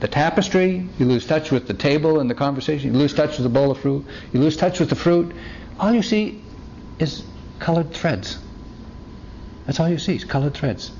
the 0.00 0.08
tapestry, 0.08 0.86
you 0.98 1.06
lose 1.06 1.26
touch 1.26 1.50
with 1.50 1.66
the 1.66 1.74
table 1.74 2.20
and 2.20 2.30
the 2.30 2.34
conversation, 2.34 2.92
you 2.92 2.98
lose 2.98 3.14
touch 3.14 3.38
with 3.38 3.42
the 3.42 3.48
bowl 3.48 3.70
of 3.70 3.78
fruit, 3.78 4.04
you 4.32 4.40
lose 4.40 4.56
touch 4.56 4.78
with 4.78 4.88
the 4.88 4.94
fruit. 4.94 5.34
All 5.80 5.92
you 5.92 6.02
see 6.02 6.40
is 6.98 7.24
colored 7.58 7.92
threads. 7.92 8.38
That's 9.66 9.80
all 9.80 9.88
you 9.88 9.98
see 9.98 10.16
is 10.16 10.24
colored 10.24 10.54
threads. 10.54 10.92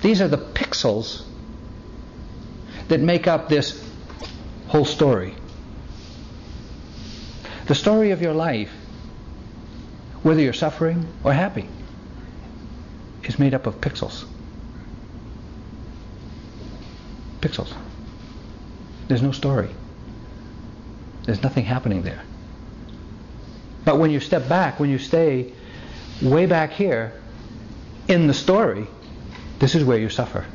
These 0.00 0.20
are 0.20 0.28
the 0.28 0.38
pixels 0.38 1.24
that 2.88 3.00
make 3.00 3.26
up 3.26 3.48
this 3.48 3.81
whole 4.72 4.86
story. 4.86 5.34
The 7.66 7.74
story 7.74 8.10
of 8.12 8.22
your 8.22 8.32
life, 8.32 8.70
whether 10.22 10.40
you're 10.40 10.54
suffering 10.54 11.06
or 11.22 11.34
happy, 11.34 11.68
is 13.24 13.38
made 13.38 13.52
up 13.52 13.66
of 13.66 13.82
pixels. 13.82 14.24
Pixels. 17.42 17.74
There's 19.08 19.20
no 19.20 19.32
story. 19.32 19.68
There's 21.24 21.42
nothing 21.42 21.66
happening 21.66 22.00
there. 22.00 22.22
But 23.84 23.98
when 23.98 24.10
you 24.10 24.20
step 24.20 24.48
back, 24.48 24.80
when 24.80 24.88
you 24.88 24.98
stay 24.98 25.52
way 26.22 26.46
back 26.46 26.72
here 26.72 27.12
in 28.08 28.26
the 28.26 28.34
story, 28.34 28.86
this 29.58 29.74
is 29.74 29.84
where 29.84 29.98
you 29.98 30.08
suffer. 30.08 30.46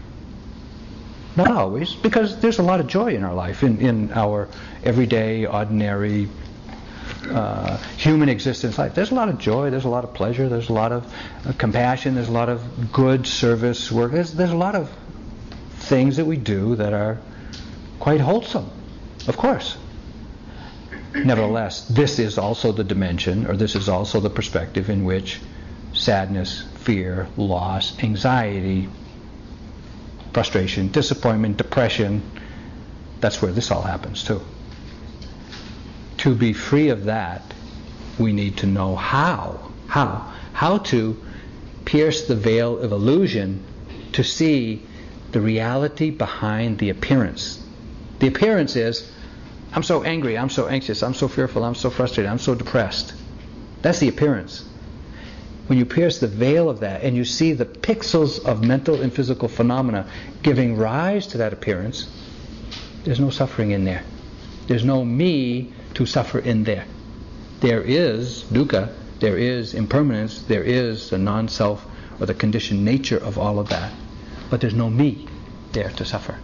Not 1.38 1.52
always, 1.52 1.94
because 1.94 2.40
there's 2.40 2.58
a 2.58 2.64
lot 2.64 2.80
of 2.80 2.88
joy 2.88 3.14
in 3.14 3.24
our 3.24 3.36
life, 3.36 3.62
in, 3.62 3.80
in 3.80 4.12
our 4.12 4.50
everyday, 4.84 5.46
ordinary, 5.46 6.28
uh, 7.30 7.78
human 7.96 8.28
existence 8.28 8.80
life. 8.80 8.96
There's 8.96 9.12
a 9.12 9.16
lot 9.16 9.30
of 9.30 9.38
joy, 9.38 9.70
there's 9.70 9.86
a 9.86 9.90
lot 9.90 10.04
of 10.04 10.16
pleasure, 10.16 10.50
there's 10.50 10.70
a 10.70 10.74
lot 10.74 10.92
of 10.92 11.14
uh, 11.46 11.54
compassion, 11.54 12.16
there's 12.16 12.28
a 12.28 12.32
lot 12.32 12.50
of 12.50 12.92
good 12.92 13.28
service 13.28 13.92
work. 13.92 14.14
There's, 14.14 14.34
there's 14.34 14.52
a 14.52 14.58
lot 14.58 14.74
of 14.74 14.92
things 15.76 16.18
that 16.18 16.26
we 16.26 16.38
do 16.38 16.76
that 16.78 16.94
are 16.94 17.20
quite 18.00 18.20
wholesome, 18.20 18.72
of 19.28 19.38
course. 19.38 19.78
Nevertheless, 21.14 21.88
this 21.88 22.18
is 22.18 22.40
also 22.40 22.72
the 22.72 22.84
dimension, 22.84 23.46
or 23.46 23.56
this 23.56 23.76
is 23.76 23.90
also 23.90 24.20
the 24.20 24.30
perspective 24.32 24.90
in 24.90 25.04
which 25.04 25.40
sadness, 25.94 26.64
fear, 26.78 27.28
loss, 27.38 27.98
anxiety, 28.04 28.90
frustration, 30.38 30.88
disappointment, 30.90 31.58
depression, 31.58 32.22
that's 33.22 33.42
where 33.42 33.52
this 33.52 33.72
all 33.72 33.82
happens 33.82 34.24
too. 34.24 34.40
To 36.18 36.36
be 36.36 36.54
free 36.54 36.90
of 36.90 37.06
that, 37.06 37.42
we 38.20 38.34
need 38.34 38.58
to 38.58 38.68
know 38.68 38.96
how. 38.96 39.72
How? 39.88 40.32
How 40.54 40.78
to 40.94 41.20
pierce 41.86 42.28
the 42.28 42.36
veil 42.36 42.78
of 42.78 42.92
illusion 42.92 43.64
to 44.12 44.24
see 44.24 44.86
the 45.32 45.42
reality 45.42 46.12
behind 46.12 46.78
the 46.78 46.92
appearance. 46.92 47.60
The 48.20 48.28
appearance 48.28 48.76
is, 48.76 49.12
I'm 49.74 49.82
so 49.82 50.04
angry, 50.04 50.38
I'm 50.38 50.52
so 50.52 50.68
anxious, 50.68 51.02
I'm 51.02 51.16
so 51.16 51.28
fearful, 51.28 51.64
I'm 51.64 51.74
so 51.74 51.90
frustrated, 51.90 52.30
I'm 52.30 52.38
so 52.38 52.54
depressed. 52.54 53.16
That's 53.82 53.98
the 53.98 54.10
appearance. 54.10 54.70
When 55.68 55.78
you 55.78 55.86
pierce 55.86 56.20
the 56.20 56.28
veil 56.28 56.70
of 56.70 56.80
that 56.80 57.04
and 57.04 57.16
you 57.16 57.26
see 57.26 57.54
the 57.54 57.66
pixels 57.66 58.44
of 58.46 58.64
mental 58.64 59.02
and 59.02 59.14
physical 59.14 59.48
phenomena 59.48 60.10
giving 60.42 60.78
rise 60.78 61.28
to 61.28 61.38
that 61.40 61.54
appearance, 61.54 62.08
there's 63.04 63.20
no 63.20 63.30
suffering 63.30 63.72
in 63.72 63.84
there. 63.84 64.04
There's 64.68 64.86
no 64.86 65.06
me 65.06 65.74
to 65.94 66.06
suffer 66.06 66.40
in 66.40 66.64
there. 66.64 66.86
There 67.60 67.82
is 67.82 68.44
dukkha, 68.44 68.94
there 69.20 69.38
is 69.38 69.74
impermanence, 69.74 70.42
there 70.44 70.64
is 70.64 71.10
the 71.10 71.18
non 71.18 71.48
self 71.48 71.86
or 72.20 72.26
the 72.26 72.34
conditioned 72.34 72.84
nature 72.84 73.18
of 73.18 73.38
all 73.38 73.60
of 73.60 73.70
that 73.70 73.92
but 74.50 74.62
there's 74.62 74.74
no 74.74 74.90
me 74.90 75.28
there 75.74 75.90
to 75.92 76.06
suffer. 76.06 76.38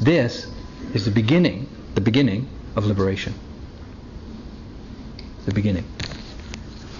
This 0.00 0.50
is 0.94 1.04
the 1.04 1.10
beginning, 1.10 1.68
the 1.94 2.00
beginning 2.00 2.48
of 2.76 2.86
liberation. 2.86 3.34
The 5.44 5.54
beginning. 5.54 5.84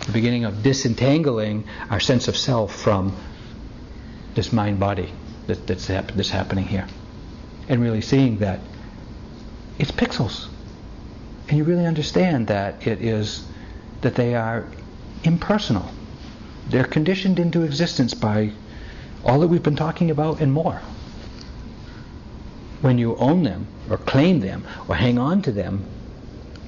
The 0.07 0.13
beginning 0.13 0.45
of 0.45 0.63
disentangling 0.63 1.65
our 1.91 2.01
sense 2.01 2.29
of 2.29 2.37
self 2.37 2.75
from 2.75 3.17
this 4.35 4.53
mind 4.53 4.81
body 4.81 5.13
that, 5.47 5.67
that's, 5.67 5.87
hap- 5.87 6.13
that's 6.13 6.31
happening 6.31 6.65
here. 6.65 6.87
And 7.69 7.81
really 7.81 8.01
seeing 8.01 8.39
that 8.39 8.61
it's 9.79 9.91
pixels. 9.91 10.49
And 11.49 11.59
you 11.59 11.65
really 11.65 11.87
understand 11.87 12.49
that 12.49 12.87
it 12.87 13.01
is, 13.01 13.45
that 14.01 14.15
they 14.15 14.35
are 14.35 14.67
impersonal. 15.25 15.89
They're 16.69 16.85
conditioned 16.85 17.39
into 17.39 17.63
existence 17.63 18.15
by 18.15 18.53
all 19.25 19.41
that 19.41 19.49
we've 19.49 19.63
been 19.63 19.77
talking 19.77 20.11
about 20.11 20.41
and 20.41 20.53
more. 20.53 20.81
When 22.81 22.99
you 22.99 23.17
own 23.17 23.45
them, 23.45 23.69
or 23.89 23.99
claim 23.99 24.41
them, 24.41 24.65
or 24.89 24.97
hang 24.97 25.19
on 25.19 25.43
to 25.43 25.53
them, 25.53 25.85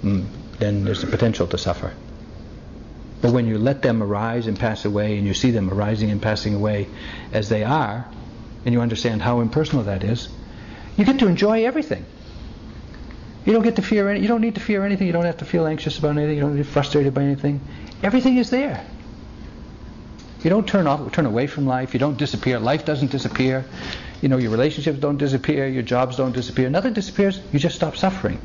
mm, 0.02 0.24
then 0.58 0.84
there's 0.84 1.00
the 1.00 1.08
potential 1.08 1.46
to 1.48 1.58
suffer. 1.58 1.92
But 3.24 3.32
when 3.32 3.46
you 3.46 3.56
let 3.56 3.80
them 3.80 4.02
arise 4.02 4.46
and 4.46 4.58
pass 4.58 4.84
away, 4.84 5.16
and 5.16 5.26
you 5.26 5.32
see 5.32 5.50
them 5.50 5.70
arising 5.70 6.10
and 6.10 6.20
passing 6.20 6.54
away 6.54 6.88
as 7.32 7.48
they 7.48 7.64
are, 7.64 8.06
and 8.66 8.74
you 8.74 8.82
understand 8.82 9.22
how 9.22 9.40
impersonal 9.40 9.84
that 9.84 10.04
is, 10.04 10.28
you 10.98 11.06
get 11.06 11.20
to 11.20 11.26
enjoy 11.26 11.64
everything. 11.64 12.04
You 13.46 13.54
don't 13.54 13.62
get 13.62 13.76
to 13.76 13.82
fear 13.82 14.10
any, 14.10 14.20
you 14.20 14.28
don't 14.28 14.42
need 14.42 14.56
to 14.56 14.60
fear 14.60 14.84
anything, 14.84 15.06
you 15.06 15.14
don't 15.14 15.24
have 15.24 15.38
to 15.38 15.46
feel 15.46 15.66
anxious 15.66 15.98
about 15.98 16.18
anything, 16.18 16.34
you 16.34 16.42
don't 16.42 16.54
get 16.54 16.66
frustrated 16.66 17.14
by 17.14 17.22
anything. 17.22 17.62
Everything 18.02 18.36
is 18.36 18.50
there. 18.50 18.84
You 20.42 20.50
don't 20.50 20.68
turn 20.68 20.86
off 20.86 21.10
turn 21.12 21.24
away 21.24 21.46
from 21.46 21.64
life, 21.64 21.94
you 21.94 22.00
don't 22.00 22.18
disappear, 22.18 22.58
life 22.58 22.84
doesn't 22.84 23.10
disappear. 23.10 23.64
You 24.20 24.28
know, 24.28 24.36
your 24.36 24.50
relationships 24.50 24.98
don't 24.98 25.16
disappear, 25.16 25.66
your 25.66 25.82
jobs 25.82 26.18
don't 26.18 26.32
disappear, 26.32 26.68
nothing 26.68 26.92
disappears, 26.92 27.40
you 27.54 27.58
just 27.58 27.74
stop 27.74 27.96
suffering. 27.96 28.38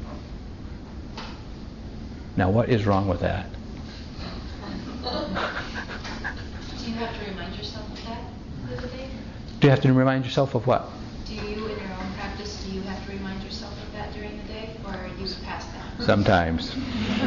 Now 2.37 2.49
what 2.49 2.69
is 2.69 2.85
wrong 2.85 3.09
with 3.09 3.19
that? 3.19 3.58
Do 6.89 6.95
you 6.95 7.01
have 7.01 7.19
to 7.19 7.29
remind 7.29 7.55
yourself 7.55 7.87
of 7.91 8.03
that 8.05 8.21
during 8.65 8.81
the 8.81 8.87
day? 8.87 9.09
Do 9.59 9.67
you 9.67 9.69
have 9.69 9.81
to 9.81 9.93
remind 9.93 10.25
yourself 10.25 10.55
of 10.55 10.65
what? 10.65 10.89
Do 11.27 11.35
you, 11.35 11.41
in 11.41 11.59
your 11.59 11.67
own 11.69 12.13
practice, 12.15 12.63
do 12.63 12.71
you 12.71 12.81
have 12.81 13.05
to 13.05 13.11
remind 13.11 13.43
yourself 13.43 13.79
of 13.83 13.93
that 13.93 14.11
during 14.11 14.35
the 14.37 14.43
day, 14.51 14.71
or 14.83 14.93
are 14.93 15.07
you 15.07 15.27
past 15.45 15.69
that? 15.71 16.03
Sometimes. 16.03 16.75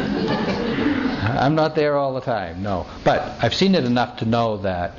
I'm 1.39 1.55
not 1.55 1.77
there 1.77 1.97
all 1.97 2.13
the 2.13 2.21
time, 2.21 2.65
no. 2.65 2.89
But 3.05 3.37
I've 3.41 3.55
seen 3.55 3.77
it 3.77 3.85
enough 3.85 4.17
to 4.17 4.25
know 4.25 4.57
that 4.57 4.97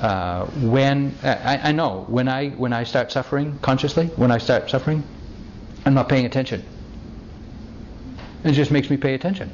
uh, 0.00 0.46
when 0.46 1.14
I, 1.22 1.68
I 1.68 1.72
know 1.72 2.04
when 2.08 2.26
I 2.26 2.48
when 2.48 2.72
I 2.72 2.82
start 2.82 3.12
suffering 3.12 3.60
consciously, 3.60 4.06
when 4.16 4.32
I 4.32 4.38
start 4.38 4.68
suffering, 4.70 5.04
I'm 5.86 5.94
not 5.94 6.08
paying 6.08 6.26
attention. 6.26 6.64
It 8.42 8.52
just 8.54 8.72
makes 8.72 8.90
me 8.90 8.96
pay 8.96 9.14
attention 9.14 9.52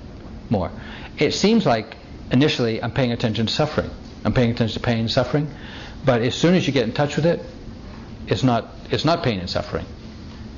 more. 0.49 0.71
It 1.19 1.33
seems 1.35 1.67
like 1.67 1.99
initially 2.33 2.83
I'm 2.83 2.93
paying 2.93 3.13
attention 3.13 3.45
to 3.45 3.53
suffering. 3.53 3.91
I'm 4.27 4.33
paying 4.33 4.51
attention 4.51 4.83
to 4.83 4.85
pain 4.85 4.99
and 4.99 5.11
suffering, 5.11 5.49
but 6.05 6.21
as 6.21 6.35
soon 6.35 6.57
as 6.57 6.67
you 6.67 6.73
get 6.73 6.83
in 6.83 6.93
touch 6.93 7.15
with 7.15 7.27
it, 7.27 7.41
it's 8.27 8.43
not 8.43 8.75
it's 8.91 9.05
not 9.05 9.23
pain 9.23 9.39
and 9.39 9.49
suffering. 9.49 9.87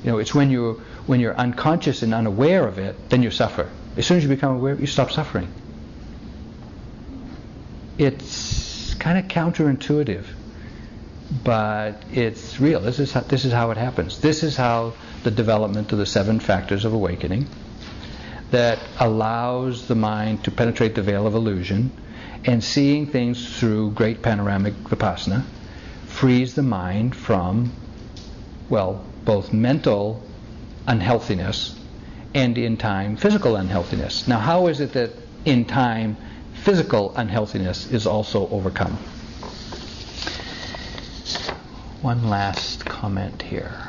You 0.02 0.12
know, 0.12 0.18
it's 0.18 0.34
when 0.34 0.50
you're 0.50 0.76
when 1.06 1.20
you're 1.20 1.36
unconscious 1.36 2.02
and 2.02 2.14
unaware 2.14 2.66
of 2.66 2.78
it, 2.78 3.10
then 3.10 3.22
you 3.22 3.30
suffer. 3.30 3.68
As 3.98 4.06
soon 4.06 4.16
as 4.16 4.22
you 4.22 4.30
become 4.30 4.56
aware, 4.56 4.74
you 4.74 4.86
stop 4.86 5.10
suffering. 5.10 5.52
It's 7.98 8.94
kind 8.94 9.18
of 9.18 9.26
counterintuitive, 9.26 10.24
but 11.44 12.02
it's 12.10 12.58
real. 12.58 12.80
This 12.80 13.00
is 13.00 13.12
how, 13.12 13.20
this 13.20 13.44
is 13.44 13.52
how 13.52 13.70
it 13.70 13.76
happens. 13.76 14.18
This 14.18 14.42
is 14.42 14.56
how 14.56 14.94
the 15.24 15.30
development 15.30 15.92
of 15.92 15.98
the 15.98 16.06
seven 16.06 16.40
factors 16.40 16.86
of 16.86 16.94
awakening 16.94 17.48
that 18.50 18.78
allows 18.98 19.88
the 19.88 19.94
mind 19.94 20.44
to 20.44 20.50
penetrate 20.50 20.94
the 20.94 21.02
veil 21.02 21.26
of 21.26 21.34
illusion 21.34 21.92
and 22.44 22.62
seeing 22.62 23.06
things 23.06 23.58
through 23.58 23.90
great 23.92 24.22
panoramic 24.22 24.74
vipassana 24.84 25.44
frees 26.06 26.54
the 26.54 26.62
mind 26.62 27.14
from, 27.14 27.72
well, 28.68 29.04
both 29.24 29.52
mental 29.52 30.22
unhealthiness 30.86 31.78
and 32.34 32.56
in 32.56 32.76
time 32.76 33.16
physical 33.16 33.56
unhealthiness. 33.56 34.26
Now, 34.28 34.38
how 34.38 34.68
is 34.68 34.80
it 34.80 34.92
that 34.92 35.10
in 35.44 35.64
time 35.64 36.16
physical 36.54 37.14
unhealthiness 37.16 37.90
is 37.90 38.06
also 38.06 38.48
overcome? 38.48 38.96
One 42.00 42.28
last 42.28 42.84
comment 42.84 43.42
here. 43.42 43.87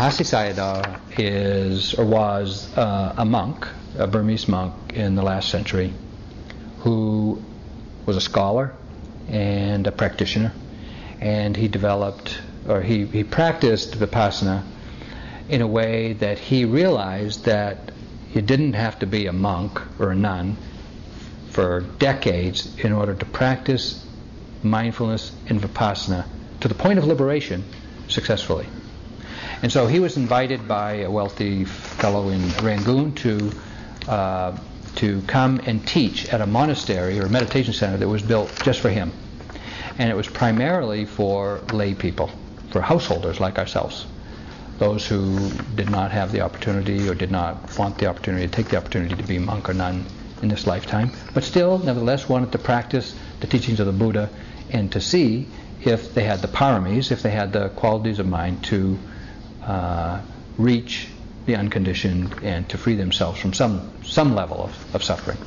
Mahasi 0.00 0.24
Sayadaw 0.24 0.98
is 1.18 1.92
or 1.92 2.06
was 2.06 2.74
uh, 2.74 3.12
a 3.18 3.24
monk, 3.26 3.68
a 3.98 4.06
Burmese 4.06 4.48
monk 4.48 4.94
in 4.94 5.14
the 5.14 5.22
last 5.22 5.50
century, 5.50 5.92
who 6.78 7.44
was 8.06 8.16
a 8.16 8.20
scholar 8.22 8.72
and 9.28 9.86
a 9.86 9.92
practitioner, 9.92 10.54
and 11.20 11.54
he 11.54 11.68
developed 11.68 12.40
or 12.66 12.80
he, 12.80 13.04
he 13.04 13.24
practiced 13.24 13.92
vipassana 13.92 14.62
in 15.50 15.60
a 15.60 15.66
way 15.66 16.14
that 16.14 16.38
he 16.38 16.64
realized 16.64 17.44
that 17.44 17.92
you 18.32 18.40
didn't 18.40 18.72
have 18.72 19.00
to 19.00 19.06
be 19.06 19.26
a 19.26 19.34
monk 19.34 19.82
or 19.98 20.12
a 20.12 20.16
nun 20.16 20.56
for 21.50 21.82
decades 21.98 22.74
in 22.78 22.94
order 22.94 23.14
to 23.14 23.26
practice 23.26 24.02
mindfulness 24.62 25.30
and 25.46 25.60
vipassana 25.60 26.24
to 26.60 26.68
the 26.68 26.74
point 26.74 26.98
of 26.98 27.04
liberation 27.04 27.62
successfully. 28.08 28.66
And 29.62 29.70
so 29.70 29.86
he 29.86 30.00
was 30.00 30.16
invited 30.16 30.66
by 30.66 31.00
a 31.02 31.10
wealthy 31.10 31.64
fellow 31.64 32.30
in 32.30 32.50
Rangoon 32.62 33.14
to 33.16 33.52
uh, 34.08 34.56
to 34.96 35.22
come 35.22 35.60
and 35.66 35.86
teach 35.86 36.32
at 36.32 36.40
a 36.40 36.46
monastery 36.46 37.20
or 37.20 37.28
meditation 37.28 37.72
center 37.72 37.96
that 37.96 38.08
was 38.08 38.22
built 38.22 38.52
just 38.62 38.80
for 38.80 38.90
him. 38.90 39.12
And 39.98 40.10
it 40.10 40.16
was 40.16 40.28
primarily 40.28 41.04
for 41.04 41.60
lay 41.72 41.94
people, 41.94 42.30
for 42.70 42.80
householders 42.80 43.38
like 43.38 43.58
ourselves, 43.58 44.06
those 44.78 45.06
who 45.06 45.50
did 45.76 45.90
not 45.90 46.10
have 46.10 46.32
the 46.32 46.40
opportunity 46.40 47.08
or 47.08 47.14
did 47.14 47.30
not 47.30 47.78
want 47.78 47.98
the 47.98 48.06
opportunity 48.06 48.46
to 48.46 48.52
take 48.52 48.68
the 48.68 48.76
opportunity 48.76 49.14
to 49.14 49.22
be 49.22 49.38
monk 49.38 49.68
or 49.68 49.74
nun 49.74 50.04
in 50.42 50.48
this 50.48 50.66
lifetime, 50.66 51.10
but 51.34 51.44
still, 51.44 51.78
nevertheless, 51.78 52.28
wanted 52.28 52.50
to 52.52 52.58
practice 52.58 53.14
the 53.40 53.46
teachings 53.46 53.78
of 53.78 53.86
the 53.86 53.92
Buddha 53.92 54.30
and 54.70 54.90
to 54.92 55.00
see 55.00 55.46
if 55.84 56.14
they 56.14 56.24
had 56.24 56.40
the 56.40 56.48
paramis, 56.48 57.12
if 57.12 57.22
they 57.22 57.30
had 57.30 57.52
the 57.52 57.68
qualities 57.70 58.18
of 58.18 58.26
mind 58.26 58.64
to 58.64 58.98
uh, 59.70 60.20
reach 60.58 61.06
the 61.46 61.54
unconditioned 61.54 62.34
and 62.42 62.68
to 62.68 62.76
free 62.76 62.96
themselves 62.96 63.40
from 63.40 63.52
some, 63.52 63.92
some 64.02 64.34
level 64.34 64.62
of, 64.64 64.94
of 64.94 65.04
suffering. 65.04 65.38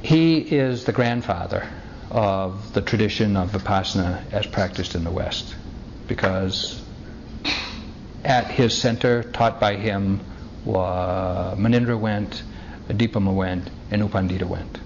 He 0.00 0.38
is 0.38 0.84
the 0.84 0.92
grandfather 0.92 1.68
of 2.10 2.72
the 2.72 2.80
tradition 2.80 3.36
of 3.36 3.50
Vipassana 3.50 4.32
as 4.32 4.46
practiced 4.46 4.94
in 4.94 5.04
the 5.04 5.10
West 5.10 5.54
because 6.08 6.82
at 8.24 8.46
his 8.50 8.76
center, 8.76 9.22
taught 9.22 9.60
by 9.60 9.76
him, 9.76 10.20
uh, 10.66 11.54
Munindra 11.54 11.98
went, 11.98 12.42
Dipa 12.88 13.20
Ma 13.20 13.30
went, 13.30 13.68
and 13.90 14.00
U 14.00 14.08
Pandita 14.08 14.44
went. 14.48 14.78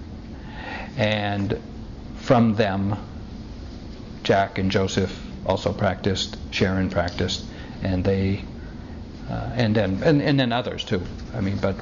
And 0.97 1.59
from 2.17 2.55
them, 2.55 2.97
Jack 4.23 4.57
and 4.57 4.69
Joseph 4.69 5.24
also 5.45 5.73
practiced, 5.73 6.37
Sharon 6.51 6.89
practiced, 6.89 7.45
and 7.83 8.03
they, 8.03 8.43
uh, 9.29 9.51
and 9.55 9.75
then 9.75 10.01
and, 10.03 10.21
and 10.21 10.39
then 10.39 10.51
others 10.51 10.83
too. 10.83 11.01
I 11.33 11.41
mean, 11.41 11.57
but 11.57 11.75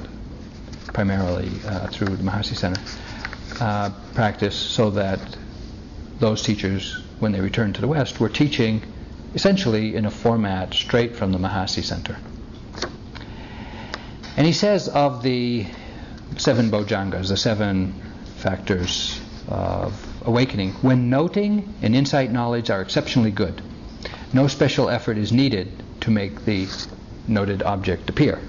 primarily 0.92 1.50
uh, 1.66 1.88
through 1.88 2.16
the 2.16 2.22
Mahasi 2.22 2.56
Center, 2.56 2.80
uh, 3.60 3.90
practice 4.14 4.56
so 4.56 4.90
that 4.90 5.20
those 6.20 6.42
teachers, 6.42 7.02
when 7.18 7.32
they 7.32 7.40
returned 7.40 7.74
to 7.76 7.80
the 7.80 7.88
West, 7.88 8.20
were 8.20 8.28
teaching 8.28 8.82
essentially 9.34 9.96
in 9.96 10.06
a 10.06 10.10
format 10.10 10.72
straight 10.74 11.16
from 11.16 11.32
the 11.32 11.38
Mahasi 11.38 11.82
Center. 11.82 12.16
And 14.36 14.46
he 14.46 14.52
says 14.52 14.88
of 14.88 15.22
the 15.22 15.66
seven 16.36 16.70
bojjhangas, 16.70 17.28
the 17.28 17.36
seven 17.36 17.94
factors 18.36 19.20
of 19.48 20.13
awakening, 20.24 20.72
when 20.82 21.10
noting 21.10 21.74
and 21.82 21.94
insight 21.94 22.30
knowledge 22.32 22.70
are 22.70 22.80
exceptionally 22.80 23.30
good, 23.30 23.62
no 24.32 24.48
special 24.48 24.88
effort 24.88 25.18
is 25.18 25.32
needed 25.32 25.70
to 26.00 26.10
make 26.10 26.44
the 26.44 26.66
noted 27.28 27.62
object 27.62 28.10
appear. 28.10 28.40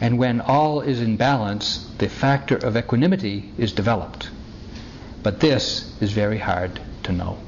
And 0.00 0.18
when 0.18 0.40
all 0.40 0.80
is 0.82 1.00
in 1.00 1.16
balance, 1.16 1.90
the 1.98 2.08
factor 2.08 2.56
of 2.56 2.76
equanimity 2.76 3.50
is 3.56 3.72
developed. 3.72 4.30
But 5.22 5.40
this 5.40 5.90
is 6.00 6.12
very 6.12 6.38
hard 6.38 6.80
to 7.04 7.12
know. 7.12 7.38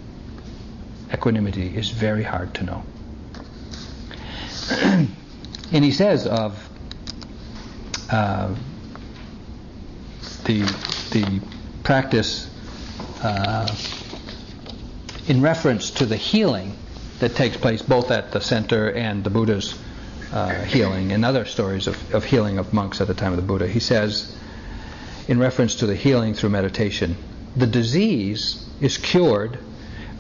Equanimity 1.12 1.76
is 1.76 1.90
very 1.90 2.22
hard 2.22 2.54
to 2.54 2.64
know. 2.64 2.82
and 5.72 5.84
he 5.84 5.90
says 5.90 6.26
of 6.26 6.68
uh, 8.10 8.54
the, 10.44 10.62
the 11.12 11.40
practice 11.82 12.48
uh, 13.22 13.74
in 15.26 15.42
reference 15.42 15.90
to 15.90 16.06
the 16.06 16.16
healing 16.16 16.76
that 17.20 17.34
takes 17.34 17.56
place 17.56 17.82
both 17.82 18.10
at 18.10 18.32
the 18.32 18.40
center 18.40 18.90
and 18.90 19.24
the 19.24 19.30
Buddha's 19.30 19.78
uh, 20.32 20.54
healing 20.64 21.12
and 21.12 21.24
other 21.24 21.44
stories 21.44 21.86
of, 21.86 22.14
of 22.14 22.24
healing 22.24 22.58
of 22.58 22.72
monks 22.72 23.00
at 23.00 23.06
the 23.06 23.14
time 23.14 23.32
of 23.32 23.36
the 23.36 23.42
Buddha. 23.42 23.66
He 23.66 23.80
says, 23.80 24.36
in 25.26 25.38
reference 25.38 25.76
to 25.76 25.86
the 25.86 25.94
healing 25.94 26.34
through 26.34 26.50
meditation, 26.50 27.16
the 27.56 27.66
disease 27.66 28.68
is 28.80 28.98
cured 28.98 29.58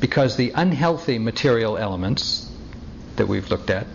because 0.00 0.36
the 0.36 0.50
unhealthy 0.54 1.18
material 1.18 1.76
elements 1.76 2.50
that 3.16 3.26
we've 3.26 3.50
looked 3.50 3.70
at, 3.70 3.86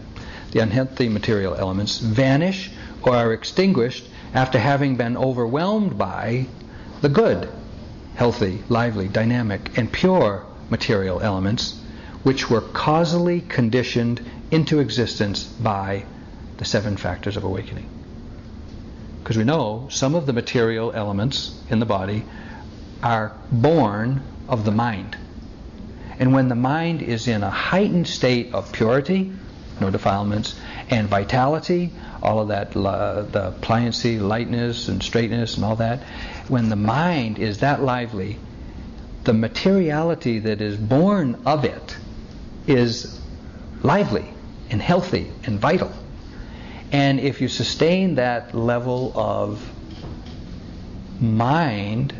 the 0.51 0.59
unhealthy 0.59 1.09
material 1.09 1.55
elements, 1.55 1.99
vanish 1.99 2.71
or 3.01 3.15
are 3.15 3.33
extinguished 3.33 4.05
after 4.33 4.59
having 4.59 4.95
been 4.95 5.17
overwhelmed 5.17 5.97
by 5.97 6.45
the 7.01 7.09
good, 7.09 7.49
healthy, 8.15 8.63
lively, 8.69 9.08
dynamic, 9.08 9.78
and 9.78 9.91
pure 9.91 10.45
material 10.69 11.19
elements 11.21 11.80
which 12.23 12.49
were 12.49 12.62
causally 12.62 13.41
conditioned 13.41 14.21
into 14.52 14.80
existence 14.80 15.43
by 15.43 16.06
the 16.58 16.65
seven 16.65 16.95
factors 16.95 17.38
of 17.38 17.43
awakening. 17.43 17.88
Because 19.21 19.38
we 19.38 19.43
know 19.43 19.88
some 19.89 20.15
of 20.15 20.26
the 20.26 20.34
material 20.34 20.91
elements 20.93 21.60
in 21.69 21.80
the 21.80 21.86
body 21.86 22.23
are 23.02 23.34
born 23.52 24.21
of 24.47 24.65
the 24.65 24.71
mind. 24.71 25.17
And 26.19 26.34
when 26.34 26.47
the 26.47 26.56
mind 26.56 27.02
is 27.02 27.28
in 27.28 27.43
a 27.43 27.49
heightened 27.49 28.08
state 28.08 28.54
of 28.54 28.71
purity, 28.71 29.32
no 29.82 29.89
defilements, 29.89 30.56
and 30.93 31.08
vitality, 31.08 31.91
all 32.21 32.39
of 32.39 32.49
that, 32.49 32.75
uh, 32.75 33.23
the 33.23 33.51
pliancy, 33.62 34.21
lightness, 34.21 34.88
and 34.88 35.01
straightness, 35.01 35.56
and 35.56 35.65
all 35.65 35.75
that, 35.77 36.03
when 36.47 36.69
the 36.69 36.75
mind 36.75 37.39
is 37.39 37.60
that 37.60 37.82
lively, 37.82 38.38
the 39.23 39.34
materiality 39.34 40.39
that 40.39 40.62
is 40.62 40.77
born 40.77 41.41
of 41.45 41.65
it 41.65 41.97
is 42.67 43.19
lively 43.82 44.25
and 44.69 44.82
healthy 44.82 45.32
and 45.45 45.60
vital. 45.60 45.91
And 46.91 47.19
if 47.19 47.41
you 47.41 47.47
sustain 47.47 48.15
that 48.15 48.53
level 48.53 49.13
of 49.15 49.67
mind, 51.19 52.13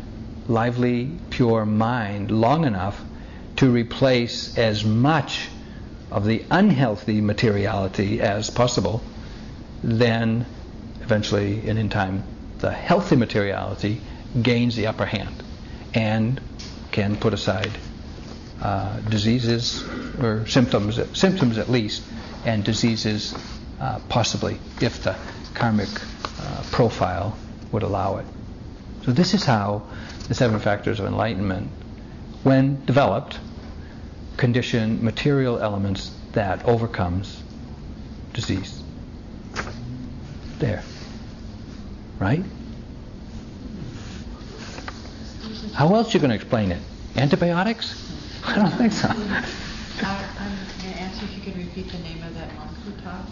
lively, 0.48 1.12
pure 1.30 1.64
mind, 1.64 2.30
long 2.30 2.64
enough 2.64 3.00
to 3.56 3.70
replace 3.70 4.58
as 4.58 4.84
much 4.84 5.48
of 6.14 6.24
the 6.24 6.44
unhealthy 6.48 7.20
materiality 7.20 8.20
as 8.20 8.48
possible, 8.48 9.02
then 9.82 10.46
eventually 11.02 11.68
and 11.68 11.76
in 11.78 11.88
time 11.88 12.22
the 12.60 12.70
healthy 12.70 13.16
materiality 13.16 14.00
gains 14.40 14.76
the 14.76 14.86
upper 14.86 15.04
hand 15.04 15.42
and 15.92 16.40
can 16.92 17.16
put 17.16 17.34
aside 17.34 17.70
uh, 18.62 19.00
diseases 19.00 19.82
or 20.20 20.46
symptoms, 20.46 21.00
symptoms 21.18 21.58
at 21.58 21.68
least, 21.68 22.02
and 22.46 22.64
diseases 22.64 23.34
uh, 23.80 23.98
possibly 24.08 24.56
if 24.80 25.02
the 25.02 25.16
karmic 25.52 25.88
uh, 26.38 26.62
profile 26.70 27.36
would 27.72 27.82
allow 27.82 28.18
it. 28.18 28.26
So 29.04 29.10
this 29.10 29.34
is 29.34 29.44
how 29.44 29.82
the 30.28 30.34
seven 30.34 30.60
factors 30.60 31.00
of 31.00 31.06
enlightenment, 31.06 31.68
when 32.44 32.84
developed, 32.86 33.40
condition 34.36 35.04
material 35.04 35.58
elements 35.58 36.10
that 36.32 36.64
overcomes 36.64 37.42
disease. 38.32 38.82
There. 40.58 40.82
Right? 42.18 42.44
How 45.74 45.94
else 45.94 46.08
are 46.08 46.18
you 46.18 46.20
going 46.20 46.30
to 46.30 46.36
explain 46.36 46.70
it? 46.70 46.80
Antibiotics? 47.16 48.00
I 48.44 48.56
don't 48.56 48.70
think 48.70 48.92
so. 48.92 49.08
I'm 49.08 49.16
going 50.82 50.94
to 50.94 51.00
ask 51.00 51.20
you 51.20 51.28
if 51.28 51.36
you 51.36 51.42
could 51.42 51.56
repeat 51.56 51.90
the 51.90 51.98
name 51.98 52.22
of 52.22 52.34
that 52.34 52.54
monk 52.54 52.70
who 52.78 52.92
taught 53.02 53.26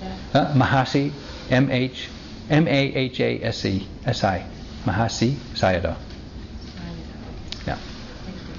that. 0.00 0.18
Uh, 0.34 0.54
Mahasi, 0.54 1.12
M 1.50 1.70
H 1.70 2.08
M 2.50 2.68
A 2.68 2.94
H 2.94 3.20
A 3.20 3.42
S 3.42 3.64
E 3.64 3.86
S 4.04 4.24
I, 4.24 4.46
Mahasi 4.84 5.34
Sayadaw. 5.54 5.96
Yeah. 7.66 7.76
Thank 8.24 8.36
you. 8.36 8.54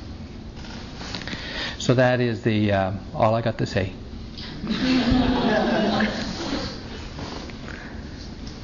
So 1.90 1.96
that 1.96 2.22
is 2.22 2.44
the 2.44 2.72
uh, 2.72 2.92
all 3.16 3.34
I 3.34 3.42
got 3.42 3.58
to 3.58 3.66
say. 3.66 3.92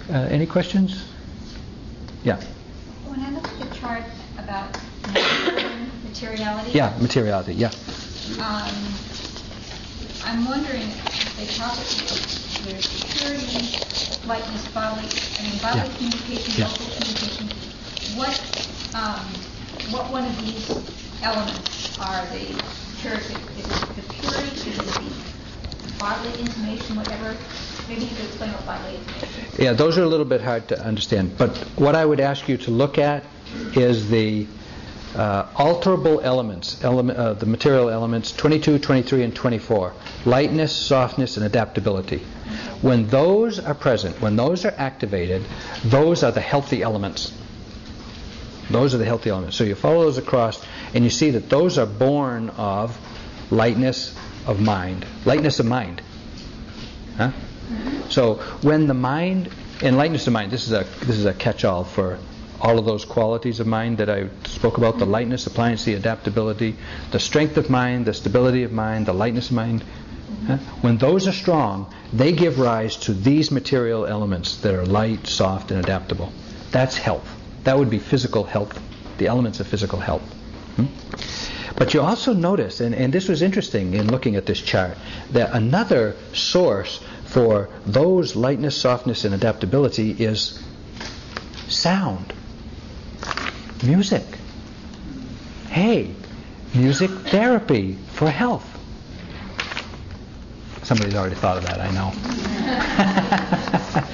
Uh, 0.07 0.27
any 0.29 0.45
questions? 0.45 1.03
Yeah. 2.23 2.35
When 3.03 3.19
I 3.21 3.31
look 3.31 3.47
at 3.47 3.57
the 3.57 3.65
chart 3.73 4.03
about 4.37 4.77
materiality. 6.03 6.77
Yeah, 6.77 6.95
materiality. 7.01 7.55
Yeah. 7.55 7.71
Um, 8.37 8.93
I'm 10.23 10.45
wondering, 10.45 10.83
if 10.83 11.35
they 11.35 11.47
talk, 11.47 11.73
there's 12.61 13.03
purity, 13.17 14.27
lightness, 14.27 14.67
bodily, 14.67 15.09
I 15.09 15.49
mean, 15.49 15.57
bodily 15.63 15.89
Yeah. 15.89 15.97
communication, 15.97 16.53
Yeah. 16.61 16.67
local 16.67 16.85
communication. 16.93 17.49
What, 18.17 18.37
um, 18.93 19.25
what 19.89 20.11
one 20.11 20.25
of 20.25 20.45
these 20.45 20.69
elements 21.23 21.97
are 21.99 22.23
the 22.27 22.84
Is 23.05 23.29
it 23.29 23.95
the 23.95 24.01
purity, 24.13 24.71
the 24.71 25.93
bodily 25.99 26.39
intimation, 26.39 26.95
whatever? 26.95 27.35
Maybe 27.87 28.01
you 28.01 28.07
could 28.15 28.25
explain 28.25 28.49
what. 28.51 29.59
Yeah, 29.59 29.73
those 29.73 29.99
are 29.99 30.03
a 30.03 30.07
little 30.07 30.25
bit 30.25 30.41
hard 30.41 30.67
to 30.69 30.83
understand. 30.83 31.37
But 31.37 31.55
what 31.77 31.93
I 31.93 32.03
would 32.03 32.19
ask 32.19 32.49
you 32.49 32.57
to 32.57 32.71
look 32.71 32.97
at 32.97 33.23
is 33.75 34.09
the 34.09 34.47
uh, 35.15 35.45
alterable 35.53 36.23
elements, 36.23 36.83
element, 36.83 37.19
uh, 37.19 37.33
the 37.33 37.45
material 37.45 37.89
elements 37.91 38.31
22, 38.31 38.79
23, 38.79 39.23
and 39.23 39.35
24. 39.35 39.93
Lightness, 40.25 40.75
softness, 40.75 41.37
and 41.37 41.45
adaptability. 41.45 42.25
When 42.81 43.07
those 43.07 43.59
are 43.59 43.75
present, 43.75 44.19
when 44.19 44.35
those 44.35 44.65
are 44.65 44.73
activated, 44.77 45.43
those 45.83 46.23
are 46.23 46.31
the 46.31 46.41
healthy 46.41 46.81
elements. 46.81 47.31
Those 48.69 48.95
are 48.95 48.97
the 48.97 49.05
healthy 49.05 49.29
elements. 49.29 49.55
So 49.55 49.63
you 49.63 49.75
follow 49.75 50.03
those 50.03 50.17
across, 50.17 50.65
and 50.93 51.03
you 51.03 51.09
see 51.09 51.31
that 51.31 51.49
those 51.49 51.77
are 51.77 51.85
born 51.85 52.49
of 52.49 52.97
lightness 53.51 54.15
of 54.47 54.59
mind. 54.59 55.05
Lightness 55.23 55.59
of 55.59 55.65
mind. 55.65 56.01
Huh? 57.17 57.31
So 58.09 58.35
when 58.61 58.87
the 58.87 58.93
mind, 58.93 59.49
and 59.81 59.97
lightness 59.97 60.27
of 60.27 60.33
mind, 60.33 60.51
this 60.51 60.65
is 60.67 60.73
a 60.73 60.83
this 61.05 61.17
is 61.17 61.25
a 61.25 61.33
catch-all 61.33 61.83
for 61.83 62.17
all 62.59 62.79
of 62.79 62.85
those 62.85 63.05
qualities 63.05 63.59
of 63.59 63.67
mind 63.67 63.99
that 63.99 64.09
I 64.09 64.29
spoke 64.45 64.77
about: 64.77 64.97
the 64.97 65.05
lightness, 65.05 65.43
the 65.43 65.51
pliancy, 65.51 65.95
adaptability, 65.95 66.75
the 67.11 67.19
strength 67.19 67.57
of 67.57 67.69
mind, 67.69 68.05
the 68.05 68.13
stability 68.13 68.63
of 68.63 68.71
mind, 68.71 69.05
the 69.05 69.13
lightness 69.13 69.49
of 69.49 69.55
mind. 69.55 69.83
Huh? 70.47 70.57
When 70.81 70.97
those 70.97 71.27
are 71.27 71.31
strong, 71.31 71.93
they 72.13 72.31
give 72.31 72.59
rise 72.59 72.95
to 72.97 73.13
these 73.13 73.51
material 73.51 74.05
elements 74.05 74.57
that 74.57 74.73
are 74.73 74.85
light, 74.85 75.27
soft, 75.27 75.71
and 75.71 75.79
adaptable. 75.79 76.31
That's 76.71 76.97
health. 76.97 77.27
That 77.65 77.77
would 77.77 77.89
be 77.89 77.99
physical 77.99 78.43
health, 78.43 78.79
the 79.17 79.27
elements 79.27 79.59
of 79.59 79.67
physical 79.67 79.99
health. 79.99 80.21
Hmm? 80.77 80.85
But 81.77 81.93
you 81.93 82.01
also 82.01 82.33
notice, 82.33 82.79
and, 82.79 82.95
and 82.95 83.11
this 83.11 83.27
was 83.27 83.41
interesting 83.41 83.95
in 83.95 84.09
looking 84.09 84.35
at 84.35 84.45
this 84.45 84.61
chart, 84.61 84.97
that 85.31 85.53
another 85.53 86.15
source 86.31 87.01
for 87.25 87.69
those 87.85 88.35
lightness, 88.35 88.77
softness, 88.77 89.25
and 89.25 89.33
adaptability 89.33 90.11
is 90.11 90.63
sound, 91.67 92.33
music. 93.83 94.23
Hey, 95.67 96.13
music 96.73 97.09
therapy 97.09 97.97
for 98.13 98.29
health. 98.29 98.71
Somebody's 100.83 101.15
already 101.15 101.35
thought 101.35 101.57
of 101.57 101.65
that, 101.65 101.81
I 101.81 101.89
know. 101.91 102.13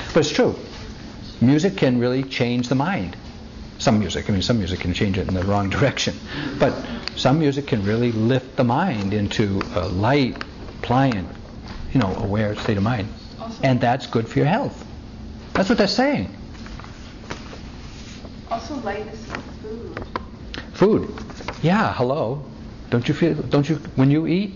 but 0.13 0.17
it's 0.17 0.31
true. 0.31 0.55
Music 1.41 1.75
can 1.75 1.99
really 1.99 2.23
change 2.23 2.69
the 2.69 2.75
mind. 2.75 3.17
Some 3.81 3.97
music, 3.97 4.29
I 4.29 4.33
mean, 4.33 4.43
some 4.43 4.59
music 4.59 4.81
can 4.81 4.93
change 4.93 5.17
it 5.17 5.27
in 5.27 5.33
the 5.33 5.43
wrong 5.43 5.67
direction. 5.71 6.13
But 6.59 6.71
some 7.15 7.39
music 7.39 7.65
can 7.65 7.83
really 7.83 8.11
lift 8.11 8.55
the 8.55 8.63
mind 8.63 9.11
into 9.11 9.59
a 9.73 9.87
light, 9.87 10.37
pliant, 10.83 11.27
you 11.91 11.99
know, 11.99 12.13
aware 12.17 12.55
state 12.57 12.77
of 12.77 12.83
mind. 12.83 13.11
And 13.63 13.81
that's 13.81 14.05
good 14.05 14.27
for 14.27 14.37
your 14.37 14.47
health. 14.47 14.85
That's 15.53 15.67
what 15.67 15.79
they're 15.79 15.87
saying. 15.87 16.29
Also, 18.51 18.75
lightness 18.81 19.19
of 19.31 19.43
food. 19.63 20.07
Food. 20.73 21.23
Yeah, 21.63 21.91
hello. 21.95 22.45
Don't 22.91 23.07
you 23.07 23.15
feel 23.15 23.33
don't 23.33 23.67
you 23.67 23.77
when 23.95 24.11
you 24.11 24.27
eat? 24.27 24.53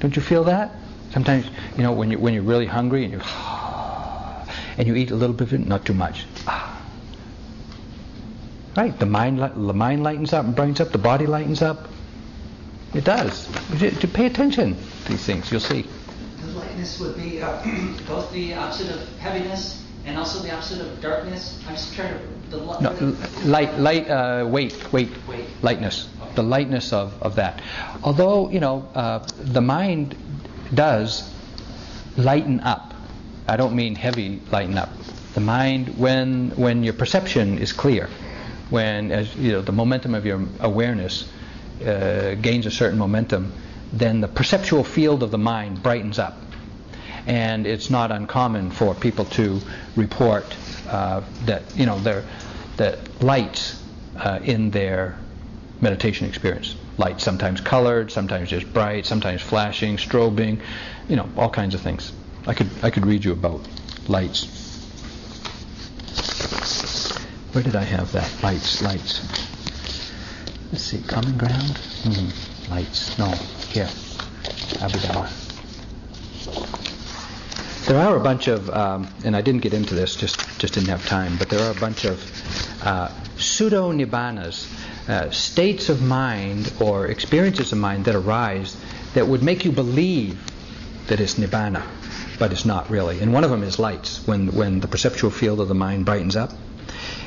Don't 0.00 0.16
you 0.16 0.22
feel 0.22 0.44
that? 0.44 0.74
Sometimes, 1.12 1.44
you 1.76 1.82
know, 1.82 1.92
when 1.92 2.10
you 2.10 2.18
when 2.18 2.32
you're 2.32 2.42
really 2.44 2.66
hungry 2.66 3.04
and 3.04 3.12
you 3.12 3.20
and 4.78 4.88
you 4.88 4.94
eat 4.94 5.10
a 5.10 5.16
little 5.16 5.36
bit 5.36 5.48
of 5.48 5.52
it, 5.52 5.66
not 5.66 5.84
too 5.84 5.92
much. 5.92 6.24
Ah. 6.46 6.67
Right, 8.78 8.96
the 8.96 9.06
mind 9.06 9.40
the 9.40 9.74
mind 9.74 10.04
lightens 10.04 10.32
up 10.32 10.44
and 10.44 10.54
brightens 10.54 10.80
up, 10.80 10.92
the 10.92 10.98
body 10.98 11.26
lightens 11.26 11.62
up. 11.62 11.88
It 12.94 13.02
does. 13.02 13.48
You 13.82 13.90
to 13.90 14.06
pay 14.06 14.26
attention 14.26 14.76
to 14.76 15.10
these 15.10 15.24
things, 15.26 15.50
you'll 15.50 15.60
see. 15.60 15.84
The 16.40 16.46
lightness 16.52 17.00
would 17.00 17.16
be 17.16 17.42
uh, 17.42 17.60
both 18.06 18.30
the 18.30 18.54
opposite 18.54 18.94
of 18.94 19.18
heaviness 19.18 19.84
and 20.06 20.16
also 20.16 20.38
the 20.44 20.54
opposite 20.54 20.80
of 20.80 21.00
darkness. 21.00 21.60
I'm 21.66 21.74
just 21.74 21.92
trying 21.96 22.14
to. 22.14 22.56
The, 22.56 22.58
No, 22.80 22.90
l- 23.00 23.16
light, 23.44 23.76
light, 23.80 24.08
uh, 24.08 24.46
weight, 24.48 24.92
weight, 24.92 25.10
Weight. 25.26 25.46
lightness, 25.60 26.08
the 26.36 26.44
lightness 26.44 26.92
of, 26.92 27.20
of 27.20 27.34
that. 27.34 27.60
Although, 28.04 28.48
you 28.48 28.60
know, 28.60 28.88
uh, 28.94 29.18
the 29.38 29.60
mind 29.60 30.14
does 30.72 31.28
lighten 32.16 32.60
up. 32.60 32.94
I 33.48 33.56
don't 33.56 33.74
mean 33.74 33.96
heavy 33.96 34.40
lighten 34.52 34.78
up. 34.78 34.90
The 35.34 35.40
mind, 35.40 35.98
when 35.98 36.50
when 36.50 36.84
your 36.84 36.94
perception 36.94 37.58
is 37.58 37.72
clear, 37.72 38.08
when 38.70 39.10
as 39.12 39.34
you 39.36 39.52
know 39.52 39.62
the 39.62 39.72
momentum 39.72 40.14
of 40.14 40.26
your 40.26 40.40
awareness 40.60 41.30
uh, 41.84 42.34
gains 42.40 42.66
a 42.66 42.70
certain 42.70 42.98
momentum, 42.98 43.52
then 43.92 44.20
the 44.20 44.28
perceptual 44.28 44.84
field 44.84 45.22
of 45.22 45.30
the 45.30 45.38
mind 45.38 45.82
brightens 45.82 46.18
up. 46.18 46.36
and 47.26 47.66
it's 47.66 47.90
not 47.90 48.10
uncommon 48.10 48.70
for 48.70 48.94
people 48.94 49.24
to 49.26 49.60
report 49.96 50.56
uh, 50.88 51.20
that 51.44 51.62
you 51.76 51.86
know 51.86 51.98
their 52.00 52.24
that 52.76 52.98
lights 53.22 53.82
uh, 54.16 54.38
in 54.42 54.70
their 54.70 55.18
meditation 55.80 56.26
experience. 56.26 56.74
Light 56.96 57.20
sometimes 57.20 57.60
colored, 57.60 58.10
sometimes 58.10 58.50
just 58.50 58.72
bright, 58.72 59.06
sometimes 59.06 59.40
flashing, 59.40 59.96
strobing, 59.96 60.60
you 61.08 61.16
know, 61.16 61.28
all 61.36 61.50
kinds 61.50 61.74
of 61.74 61.80
things. 61.80 62.12
I 62.46 62.54
could 62.54 62.70
I 62.82 62.90
could 62.90 63.06
read 63.06 63.24
you 63.24 63.32
about 63.32 63.60
lights. 64.08 64.57
Where 67.58 67.64
did 67.64 67.74
I 67.74 67.82
have 67.82 68.12
that? 68.12 68.30
Lights, 68.40 68.82
lights. 68.82 69.20
Let's 70.70 70.84
see, 70.84 71.02
common 71.02 71.36
ground? 71.36 71.76
Hmm. 72.04 72.70
Lights. 72.70 73.18
No, 73.18 73.26
here. 73.74 73.88
Abhidhamma. 74.78 75.26
There 77.88 77.98
are 77.98 78.16
a 78.16 78.20
bunch 78.20 78.46
of, 78.46 78.70
um, 78.70 79.12
and 79.24 79.34
I 79.34 79.40
didn't 79.40 79.62
get 79.62 79.74
into 79.74 79.96
this, 79.96 80.14
just 80.14 80.38
just 80.60 80.74
didn't 80.74 80.90
have 80.90 81.04
time. 81.08 81.36
But 81.36 81.48
there 81.48 81.58
are 81.66 81.72
a 81.72 81.80
bunch 81.80 82.04
of 82.04 82.22
uh, 82.86 83.10
pseudo 83.38 83.90
nibbanas, 83.90 84.72
uh, 85.08 85.32
states 85.32 85.88
of 85.88 86.00
mind 86.00 86.72
or 86.78 87.08
experiences 87.08 87.72
of 87.72 87.78
mind 87.78 88.04
that 88.04 88.14
arise 88.14 88.76
that 89.14 89.26
would 89.26 89.42
make 89.42 89.64
you 89.64 89.72
believe 89.72 90.38
that 91.08 91.18
it's 91.18 91.34
nibbana, 91.34 91.82
but 92.38 92.52
it's 92.52 92.64
not 92.64 92.88
really. 92.88 93.18
And 93.18 93.32
one 93.32 93.42
of 93.42 93.50
them 93.50 93.64
is 93.64 93.80
lights. 93.80 94.24
When 94.28 94.54
when 94.54 94.78
the 94.78 94.86
perceptual 94.86 95.32
field 95.32 95.58
of 95.58 95.66
the 95.66 95.74
mind 95.74 96.04
brightens 96.04 96.36
up, 96.36 96.52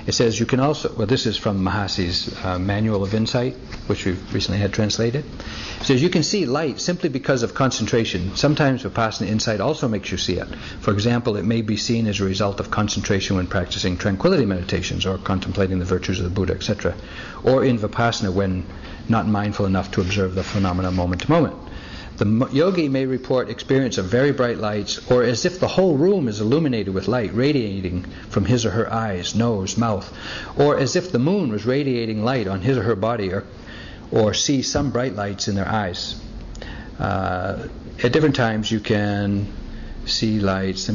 it 0.08 0.14
says 0.14 0.40
you 0.40 0.46
can 0.46 0.60
also, 0.60 0.94
well, 0.96 1.08
this 1.08 1.26
is 1.26 1.38
from 1.38 1.64
Mahasi's 1.64 2.34
uh, 2.44 2.58
Manual 2.58 3.04
of 3.04 3.14
Insight, 3.14 3.56
which 3.88 4.06
we've 4.06 4.34
recently 4.34 4.60
had 4.60 4.74
translated. 4.74 5.26
It 5.26 5.86
says 5.86 6.02
you 6.02 6.10
can 6.10 6.24
see 6.24 6.46
light 6.46 6.80
simply 6.80 7.10
because 7.10 7.44
of 7.44 7.54
concentration. 7.54 8.36
Sometimes 8.36 8.84
Vipassana 8.84 9.28
insight 9.28 9.62
also 9.62 9.88
makes 9.88 10.12
you 10.12 10.18
see 10.18 10.38
it. 10.38 10.48
For 10.80 10.92
example, 10.92 11.38
it 11.38 11.46
may 11.46 11.62
be 11.62 11.78
seen 11.78 12.08
as 12.08 12.20
a 12.20 12.24
result 12.24 12.60
of 12.60 12.72
concentration 12.72 13.36
when 13.36 13.48
practicing 13.48 13.98
tranquility 13.98 14.46
meditations 14.46 15.06
or 15.06 15.18
contemplating 15.18 15.80
the 15.80 15.86
virtues 15.86 16.20
of 16.20 16.26
the 16.26 16.32
Buddha, 16.32 16.54
etc. 16.54 16.96
Or 17.44 17.64
in 17.64 17.78
Vipassana 17.78 18.34
when 18.34 18.66
not 19.10 19.28
mindful 19.28 19.66
enough 19.66 19.92
to 19.92 20.02
observe 20.02 20.36
the 20.36 20.44
phenomena 20.44 20.92
moment 20.92 21.22
to 21.22 21.30
moment. 21.32 21.56
The 22.22 22.50
yogi 22.52 22.88
may 22.88 23.08
report 23.08 23.50
experience 23.50 23.98
of 23.98 24.06
very 24.06 24.32
bright 24.32 24.60
lights, 24.60 25.10
or 25.10 25.24
as 25.24 25.44
if 25.44 25.60
the 25.60 25.68
whole 25.68 25.98
room 25.98 26.28
is 26.28 26.40
illuminated 26.40 26.94
with 26.94 27.08
light 27.08 27.34
radiating 27.34 28.04
from 28.30 28.46
his 28.46 28.64
or 28.64 28.70
her 28.70 28.94
eyes, 28.94 29.34
nose, 29.34 29.76
mouth, 29.76 30.16
or 30.56 30.78
as 30.78 30.96
if 30.96 31.12
the 31.12 31.18
moon 31.18 31.52
was 31.52 31.66
radiating 31.66 32.24
light 32.24 32.46
on 32.46 32.62
his 32.62 32.78
or 32.78 32.84
her 32.84 32.96
body, 32.96 33.34
or, 33.34 33.44
or 34.12 34.36
see 34.36 34.62
some 34.62 34.92
bright 34.92 35.16
lights 35.16 35.48
in 35.48 35.56
their 35.56 35.68
eyes. 35.68 36.22
Uh, 37.00 37.68
at 38.04 38.12
different 38.12 38.36
times, 38.36 38.72
you 38.72 38.80
can 38.80 39.52
see 40.06 40.40
lights. 40.40 40.90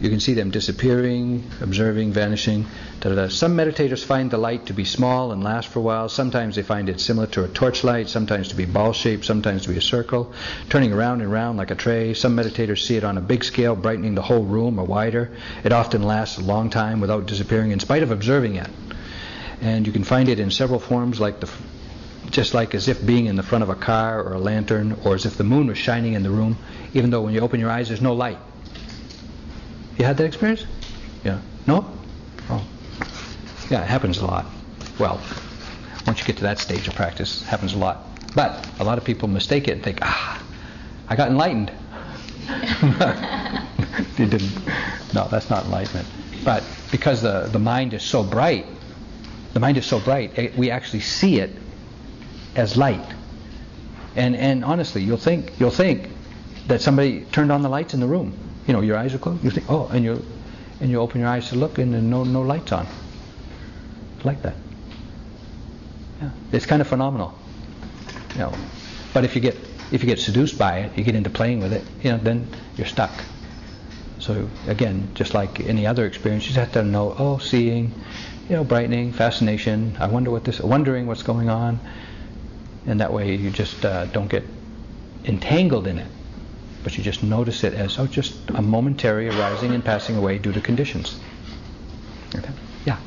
You 0.00 0.10
can 0.10 0.20
see 0.20 0.34
them 0.34 0.50
disappearing, 0.50 1.50
observing, 1.60 2.12
vanishing. 2.12 2.66
Da, 3.00 3.08
da, 3.08 3.14
da. 3.16 3.28
Some 3.28 3.56
meditators 3.56 4.04
find 4.04 4.30
the 4.30 4.38
light 4.38 4.66
to 4.66 4.72
be 4.72 4.84
small 4.84 5.32
and 5.32 5.42
last 5.42 5.68
for 5.68 5.80
a 5.80 5.82
while. 5.82 6.08
Sometimes 6.08 6.54
they 6.54 6.62
find 6.62 6.88
it 6.88 7.00
similar 7.00 7.26
to 7.28 7.42
a 7.42 7.48
torchlight, 7.48 8.08
sometimes 8.08 8.48
to 8.48 8.54
be 8.54 8.64
ball 8.64 8.92
shaped, 8.92 9.24
sometimes 9.24 9.62
to 9.62 9.70
be 9.70 9.76
a 9.76 9.80
circle, 9.80 10.32
turning 10.68 10.92
around 10.92 11.20
and 11.20 11.32
around 11.32 11.56
like 11.56 11.72
a 11.72 11.74
tray. 11.74 12.14
Some 12.14 12.36
meditators 12.36 12.86
see 12.86 12.96
it 12.96 13.02
on 13.02 13.18
a 13.18 13.20
big 13.20 13.42
scale, 13.42 13.74
brightening 13.74 14.14
the 14.14 14.22
whole 14.22 14.44
room 14.44 14.78
or 14.78 14.84
wider. 14.84 15.32
It 15.64 15.72
often 15.72 16.04
lasts 16.04 16.38
a 16.38 16.42
long 16.42 16.70
time 16.70 17.00
without 17.00 17.26
disappearing 17.26 17.72
in 17.72 17.80
spite 17.80 18.04
of 18.04 18.12
observing 18.12 18.54
it. 18.54 18.70
And 19.60 19.84
you 19.84 19.92
can 19.92 20.04
find 20.04 20.28
it 20.28 20.38
in 20.38 20.52
several 20.52 20.78
forms, 20.78 21.18
like 21.18 21.40
the 21.40 21.50
just 22.30 22.54
like 22.54 22.74
as 22.74 22.88
if 22.88 23.04
being 23.04 23.26
in 23.26 23.36
the 23.36 23.42
front 23.42 23.64
of 23.64 23.70
a 23.70 23.74
car 23.74 24.22
or 24.22 24.34
a 24.34 24.38
lantern, 24.38 24.96
or 25.04 25.14
as 25.14 25.26
if 25.26 25.36
the 25.36 25.44
moon 25.44 25.66
was 25.66 25.78
shining 25.78 26.12
in 26.12 26.22
the 26.22 26.30
room, 26.30 26.56
even 26.94 27.10
though 27.10 27.22
when 27.22 27.34
you 27.34 27.40
open 27.40 27.58
your 27.58 27.70
eyes 27.70 27.88
there's 27.88 28.02
no 28.02 28.12
light. 28.12 28.38
You 29.98 30.04
had 30.04 30.16
that 30.18 30.24
experience? 30.24 30.64
Yeah. 31.24 31.40
No? 31.66 31.84
Oh. 32.48 32.64
Yeah, 33.68 33.82
it 33.82 33.88
happens 33.88 34.18
a 34.18 34.26
lot. 34.26 34.46
Well, 34.98 35.20
once 36.06 36.20
you 36.20 36.24
get 36.24 36.36
to 36.36 36.44
that 36.44 36.60
stage 36.60 36.86
of 36.86 36.94
practice, 36.94 37.42
it 37.42 37.46
happens 37.46 37.74
a 37.74 37.78
lot. 37.78 38.06
But 38.34 38.66
a 38.78 38.84
lot 38.84 38.98
of 38.98 39.04
people 39.04 39.28
mistake 39.28 39.66
it 39.66 39.72
and 39.72 39.82
think, 39.82 39.98
ah, 40.02 40.40
I 41.08 41.16
got 41.16 41.28
enlightened. 41.28 41.72
you 44.18 44.26
didn't. 44.26 44.66
No, 45.14 45.26
that's 45.28 45.50
not 45.50 45.64
enlightenment. 45.64 46.06
But 46.44 46.62
because 46.92 47.20
the, 47.20 47.48
the 47.50 47.58
mind 47.58 47.92
is 47.92 48.04
so 48.04 48.22
bright, 48.22 48.66
the 49.52 49.60
mind 49.60 49.76
is 49.78 49.86
so 49.86 49.98
bright, 49.98 50.38
it, 50.38 50.56
we 50.56 50.70
actually 50.70 51.00
see 51.00 51.40
it 51.40 51.50
as 52.54 52.76
light. 52.76 53.04
And 54.14 54.36
and 54.36 54.64
honestly, 54.64 55.02
you'll 55.02 55.16
think 55.16 55.58
you'll 55.58 55.70
think 55.70 56.08
that 56.68 56.80
somebody 56.80 57.24
turned 57.32 57.50
on 57.50 57.62
the 57.62 57.68
lights 57.68 57.94
in 57.94 58.00
the 58.00 58.06
room 58.06 58.47
you 58.68 58.74
know, 58.74 58.82
your 58.82 58.98
eyes 58.98 59.14
are 59.14 59.18
closed. 59.18 59.42
You 59.42 59.50
think, 59.50 59.68
oh, 59.70 59.88
and 59.88 60.04
you 60.04 60.22
and 60.80 60.90
you 60.90 61.00
open 61.00 61.20
your 61.20 61.30
eyes 61.30 61.48
to 61.48 61.56
look, 61.56 61.78
and 61.78 62.10
no 62.10 62.22
no 62.22 62.42
lights 62.42 62.70
on. 62.70 62.86
It's 64.16 64.24
like 64.26 64.42
that. 64.42 64.54
Yeah, 66.20 66.30
it's 66.52 66.66
kind 66.66 66.82
of 66.82 66.86
phenomenal. 66.86 67.36
You 68.34 68.40
know, 68.40 68.58
but 69.14 69.24
if 69.24 69.34
you 69.34 69.40
get 69.40 69.56
if 69.90 70.02
you 70.02 70.06
get 70.06 70.18
seduced 70.20 70.58
by 70.58 70.80
it, 70.80 70.98
you 70.98 71.02
get 71.02 71.16
into 71.16 71.30
playing 71.30 71.60
with 71.60 71.72
it, 71.72 71.82
you 72.02 72.12
know, 72.12 72.18
then 72.18 72.46
you're 72.76 72.86
stuck. 72.86 73.24
So 74.18 74.46
again, 74.66 75.08
just 75.14 75.32
like 75.32 75.60
any 75.60 75.86
other 75.86 76.04
experience, 76.04 76.44
you 76.44 76.48
just 76.48 76.58
have 76.58 76.72
to 76.72 76.82
know, 76.82 77.14
oh, 77.18 77.38
seeing, 77.38 77.94
you 78.50 78.56
know, 78.56 78.64
brightening, 78.64 79.12
fascination. 79.12 79.96
I 79.98 80.08
wonder 80.08 80.30
what 80.30 80.44
this, 80.44 80.60
wondering 80.60 81.06
what's 81.06 81.22
going 81.22 81.48
on, 81.48 81.80
and 82.86 83.00
that 83.00 83.14
way 83.14 83.34
you 83.34 83.50
just 83.50 83.86
uh, 83.86 84.04
don't 84.06 84.28
get 84.28 84.44
entangled 85.24 85.86
in 85.86 85.98
it 85.98 86.10
but 86.88 86.96
you 86.96 87.04
just 87.04 87.22
notice 87.22 87.64
it 87.64 87.74
as, 87.74 87.98
oh, 87.98 88.06
just 88.06 88.34
a 88.54 88.62
momentary 88.62 89.28
arising 89.28 89.74
and 89.74 89.84
passing 89.84 90.16
away 90.16 90.38
due 90.38 90.52
to 90.52 90.58
conditions. 90.58 91.20
Okay? 92.34 92.48
Yeah. 92.86 92.98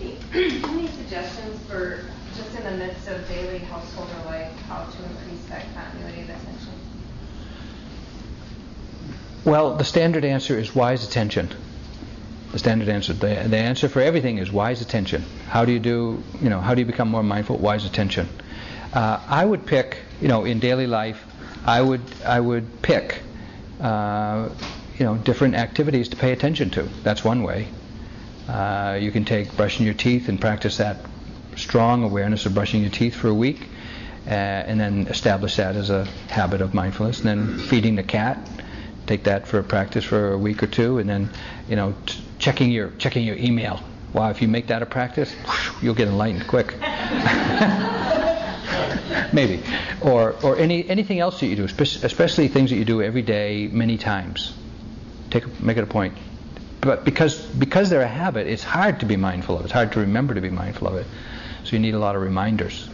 Any, 0.00 0.16
any 0.62 0.86
suggestions 0.86 1.60
for 1.66 2.04
just 2.36 2.56
in 2.56 2.62
the 2.62 2.70
midst 2.70 3.08
of 3.08 3.26
daily 3.26 3.58
household 3.58 4.08
life, 4.26 4.52
how 4.68 4.84
to 4.84 5.04
increase 5.04 5.44
that 5.46 5.66
continuity 5.74 6.20
of 6.20 6.28
attention? 6.28 6.72
Well, 9.44 9.74
the 9.74 9.82
standard 9.82 10.24
answer 10.24 10.56
is 10.56 10.72
wise 10.72 11.04
attention. 11.04 11.52
The 12.52 12.60
standard 12.60 12.88
answer, 12.88 13.14
the, 13.14 13.48
the 13.48 13.56
answer 13.56 13.88
for 13.88 14.00
everything 14.00 14.38
is 14.38 14.52
wise 14.52 14.80
attention. 14.80 15.24
How 15.48 15.64
do 15.64 15.72
you 15.72 15.80
do, 15.80 16.22
you 16.40 16.50
know, 16.50 16.60
how 16.60 16.76
do 16.76 16.82
you 16.82 16.86
become 16.86 17.08
more 17.08 17.24
mindful? 17.24 17.58
Wise 17.58 17.84
attention. 17.84 18.28
Uh, 18.92 19.20
I 19.26 19.44
would 19.44 19.66
pick, 19.66 19.98
you 20.20 20.28
know, 20.28 20.44
in 20.44 20.60
daily 20.60 20.86
life, 20.86 21.25
I 21.66 21.82
would 21.82 22.02
I 22.24 22.38
would 22.38 22.80
pick 22.82 23.22
uh, 23.80 24.48
you 24.98 25.04
know 25.04 25.16
different 25.16 25.56
activities 25.56 26.08
to 26.10 26.16
pay 26.16 26.32
attention 26.32 26.70
to. 26.70 26.84
That's 27.02 27.24
one 27.24 27.42
way. 27.42 27.66
Uh, 28.48 28.98
you 29.00 29.10
can 29.10 29.24
take 29.24 29.54
brushing 29.56 29.84
your 29.84 29.94
teeth 29.94 30.28
and 30.28 30.40
practice 30.40 30.76
that 30.76 31.04
strong 31.56 32.04
awareness 32.04 32.46
of 32.46 32.54
brushing 32.54 32.82
your 32.82 32.90
teeth 32.90 33.16
for 33.16 33.28
a 33.28 33.34
week, 33.34 33.68
uh, 34.26 34.30
and 34.30 34.78
then 34.78 35.08
establish 35.08 35.56
that 35.56 35.74
as 35.74 35.90
a 35.90 36.04
habit 36.28 36.60
of 36.60 36.72
mindfulness. 36.72 37.20
And 37.20 37.28
then 37.28 37.58
feeding 37.58 37.96
the 37.96 38.04
cat, 38.04 38.38
take 39.06 39.24
that 39.24 39.48
for 39.48 39.58
a 39.58 39.64
practice 39.64 40.04
for 40.04 40.32
a 40.32 40.38
week 40.38 40.62
or 40.62 40.68
two, 40.68 40.98
and 40.98 41.10
then 41.10 41.30
you 41.68 41.74
know 41.74 41.96
t- 42.06 42.22
checking 42.38 42.70
your 42.70 42.90
checking 42.98 43.26
your 43.26 43.36
email. 43.36 43.80
Wow, 44.12 44.30
if 44.30 44.40
you 44.40 44.46
make 44.46 44.68
that 44.68 44.82
a 44.82 44.86
practice, 44.86 45.34
you'll 45.82 45.94
get 45.94 46.06
enlightened 46.06 46.46
quick. 46.46 46.76
maybe, 49.32 49.62
or 50.00 50.36
or 50.42 50.56
any 50.56 50.88
anything 50.88 51.20
else 51.20 51.40
that 51.40 51.46
you 51.46 51.56
do, 51.56 51.64
especially 51.64 52.48
things 52.48 52.70
that 52.70 52.76
you 52.76 52.84
do 52.84 53.02
every 53.02 53.22
day, 53.22 53.68
many 53.68 53.98
times. 53.98 54.54
Take 55.30 55.60
make 55.60 55.76
it 55.76 55.84
a 55.84 55.86
point. 55.86 56.16
But 56.80 57.04
because 57.04 57.40
because 57.40 57.90
they're 57.90 58.02
a 58.02 58.08
habit, 58.08 58.46
it's 58.46 58.62
hard 58.62 59.00
to 59.00 59.06
be 59.06 59.16
mindful 59.16 59.58
of. 59.58 59.64
It's 59.64 59.72
hard 59.72 59.92
to 59.92 60.00
remember 60.00 60.34
to 60.34 60.40
be 60.40 60.50
mindful 60.50 60.88
of 60.88 60.94
it. 60.96 61.06
So 61.64 61.72
you 61.72 61.80
need 61.80 61.94
a 61.94 61.98
lot 61.98 62.14
of 62.16 62.22
reminders. 62.22 62.88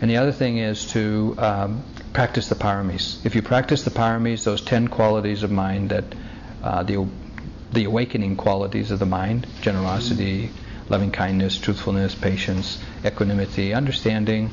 And 0.00 0.10
the 0.10 0.18
other 0.18 0.32
thing 0.32 0.58
is 0.58 0.86
to 0.92 1.34
um, 1.38 1.84
practice 2.12 2.48
the 2.48 2.54
paramis. 2.54 3.24
If 3.24 3.34
you 3.34 3.42
practice 3.42 3.84
the 3.84 3.90
paramis, 3.90 4.44
those 4.44 4.62
ten 4.62 4.88
qualities 4.88 5.42
of 5.42 5.50
mind 5.50 5.90
that 5.90 6.04
uh, 6.62 6.82
the 6.82 7.06
the 7.72 7.84
awakening 7.84 8.36
qualities 8.36 8.90
of 8.90 8.98
the 8.98 9.06
mind, 9.06 9.46
generosity, 9.60 10.50
loving 10.88 11.10
kindness, 11.10 11.58
truthfulness, 11.58 12.14
patience, 12.14 12.78
equanimity, 13.04 13.74
understanding, 13.74 14.50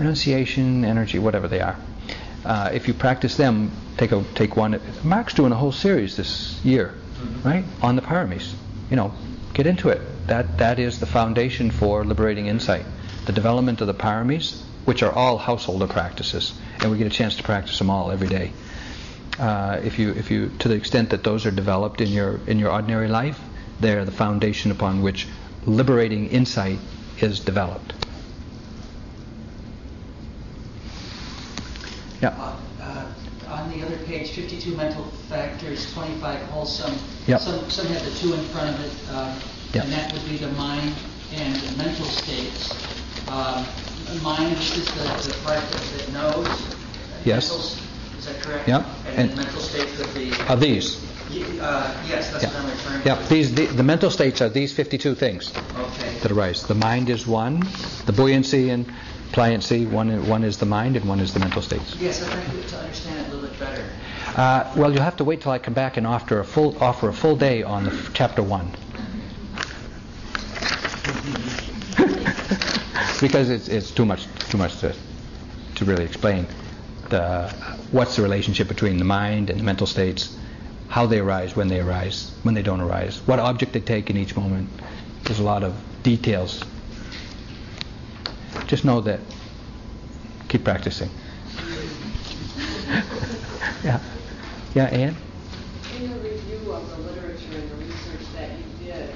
renunciation, 0.00 0.84
energy, 0.84 1.18
whatever 1.18 1.46
they 1.46 1.60
are. 1.60 1.76
Uh, 2.44 2.70
if 2.72 2.88
you 2.88 2.94
practice 2.94 3.36
them, 3.36 3.70
take 3.98 4.12
a 4.12 4.24
take 4.34 4.56
one. 4.56 4.80
Mark's 5.04 5.34
doing 5.34 5.52
a 5.52 5.54
whole 5.54 5.72
series 5.72 6.16
this 6.16 6.58
year, 6.64 6.88
mm-hmm. 6.88 7.48
right, 7.48 7.64
on 7.82 7.96
the 7.96 8.02
paramis. 8.02 8.54
You 8.88 8.96
know, 8.96 9.12
get 9.52 9.66
into 9.66 9.90
it. 9.90 10.00
That 10.26 10.58
that 10.58 10.78
is 10.78 10.98
the 10.98 11.06
foundation 11.06 11.70
for 11.70 12.04
liberating 12.04 12.46
insight. 12.46 12.86
The 13.26 13.32
development 13.32 13.82
of 13.82 13.86
the 13.86 13.94
paramis, 13.94 14.62
which 14.86 15.02
are 15.02 15.12
all 15.12 15.36
householder 15.36 15.86
practices, 15.86 16.54
and 16.80 16.90
we 16.90 16.96
get 16.96 17.06
a 17.06 17.10
chance 17.10 17.36
to 17.36 17.42
practice 17.42 17.78
them 17.78 17.90
all 17.90 18.10
every 18.10 18.28
day. 18.28 18.52
Uh, 19.38 19.80
if 19.84 19.98
you 19.98 20.12
if 20.12 20.30
you 20.30 20.50
to 20.60 20.68
the 20.68 20.74
extent 20.74 21.10
that 21.10 21.22
those 21.22 21.44
are 21.44 21.50
developed 21.50 22.00
in 22.00 22.08
your 22.08 22.40
in 22.46 22.58
your 22.58 22.72
ordinary 22.72 23.08
life, 23.08 23.38
they're 23.80 24.06
the 24.06 24.12
foundation 24.12 24.70
upon 24.70 25.02
which 25.02 25.28
liberating 25.66 26.28
insight 26.28 26.78
is 27.20 27.38
developed. 27.40 27.92
Yeah. 32.22 32.28
Uh, 32.30 32.56
uh, 32.82 33.06
on 33.52 33.70
the 33.72 33.84
other 33.84 33.96
page, 34.06 34.30
52 34.30 34.76
mental 34.76 35.04
factors, 35.28 35.92
25 35.94 36.40
wholesome. 36.50 36.94
Yep. 37.26 37.40
Some, 37.40 37.70
some 37.70 37.86
have 37.86 38.04
the 38.04 38.10
two 38.18 38.32
in 38.34 38.40
front 38.48 38.68
of 38.70 38.84
it, 38.84 38.92
uh, 39.10 39.40
Yep. 39.72 39.84
and 39.84 39.92
that 39.92 40.12
would 40.12 40.24
be 40.28 40.36
the 40.36 40.50
mind 40.52 40.92
and 41.34 41.54
the 41.54 41.76
mental 41.78 42.04
states. 42.06 42.70
Um, 43.28 43.64
Mind 44.24 44.56
is 44.58 44.86
the, 44.86 45.30
the 45.30 45.36
part 45.44 45.60
that 45.60 45.82
that 45.96 46.12
knows. 46.12 46.48
Yes. 47.24 47.48
Is 48.18 48.26
that 48.26 48.40
correct? 48.42 48.66
Yep. 48.66 48.84
And 49.06 49.18
And- 49.30 49.36
mental 49.36 49.60
states 49.60 49.96
would 49.98 50.12
be, 50.14 50.32
Are 50.48 50.56
these? 50.56 50.96
uh, 51.60 51.94
yes, 52.08 52.32
that's 52.32 52.44
what 52.46 52.56
I'm 52.56 52.66
referring 52.66 53.02
to. 53.02 53.08
Yep. 53.08 53.28
These 53.28 53.54
the, 53.54 53.66
the 53.66 53.82
mental 53.84 54.10
states 54.10 54.40
are 54.42 54.48
these 54.48 54.72
52 54.72 55.14
things 55.14 55.52
Okay. 55.78 56.18
that 56.22 56.32
arise. 56.32 56.64
The 56.64 56.74
mind 56.74 57.08
is 57.08 57.24
one. 57.28 57.60
The 58.06 58.12
buoyancy 58.12 58.70
and 58.70 58.84
pliancy. 59.32 59.88
One 59.88 60.26
one 60.28 60.44
is 60.44 60.58
the 60.58 60.66
mind, 60.66 60.96
and 60.96 61.08
one 61.08 61.20
is 61.20 61.32
the 61.34 61.40
mental 61.40 61.62
states. 61.62 61.96
Yes, 61.96 62.22
I'd 62.22 62.36
like 62.36 62.66
to 62.68 62.78
understand 62.78 63.18
it 63.20 63.32
a 63.32 63.34
little 63.34 63.48
bit 63.48 63.58
better. 63.58 63.84
Uh, 64.36 64.72
well, 64.76 64.92
you'll 64.92 65.02
have 65.02 65.16
to 65.16 65.24
wait 65.24 65.40
till 65.40 65.52
I 65.52 65.58
come 65.58 65.74
back 65.74 65.96
and 65.96 66.06
offer 66.06 66.40
a 66.40 66.44
full 66.44 66.76
offer 66.82 67.08
a 67.08 67.12
full 67.12 67.36
day 67.36 67.62
on 67.62 67.84
the 67.84 67.90
f- 67.92 68.10
chapter 68.14 68.42
one. 68.42 68.70
because 73.20 73.50
it's, 73.50 73.68
it's 73.68 73.90
too 73.90 74.04
much 74.06 74.26
too 74.50 74.58
much 74.58 74.78
to 74.80 74.94
to 75.76 75.84
really 75.84 76.04
explain 76.04 76.46
the 77.08 77.48
what's 77.90 78.16
the 78.16 78.22
relationship 78.22 78.68
between 78.68 78.98
the 78.98 79.04
mind 79.04 79.50
and 79.50 79.58
the 79.58 79.64
mental 79.64 79.86
states, 79.86 80.36
how 80.88 81.06
they 81.06 81.18
arise, 81.18 81.56
when 81.56 81.68
they 81.68 81.80
arise, 81.80 82.32
when 82.44 82.54
they 82.54 82.62
don't 82.62 82.80
arise, 82.80 83.18
what 83.26 83.38
object 83.38 83.72
they 83.72 83.80
take 83.80 84.10
in 84.10 84.16
each 84.16 84.36
moment. 84.36 84.68
There's 85.24 85.40
a 85.40 85.44
lot 85.44 85.64
of 85.64 85.74
details. 86.02 86.62
Just 88.70 88.84
know 88.84 89.00
that. 89.00 89.18
Keep 90.46 90.62
practicing. 90.62 91.10
yeah. 93.82 93.98
Yeah, 94.74 94.84
Anne? 94.84 95.16
In 95.96 96.08
the 96.08 96.20
review 96.20 96.70
of 96.70 96.88
the 96.88 96.98
literature 96.98 97.56
and 97.56 97.68
the 97.68 97.74
research 97.84 98.22
that 98.36 98.50
you 98.56 98.86
did, 98.86 99.12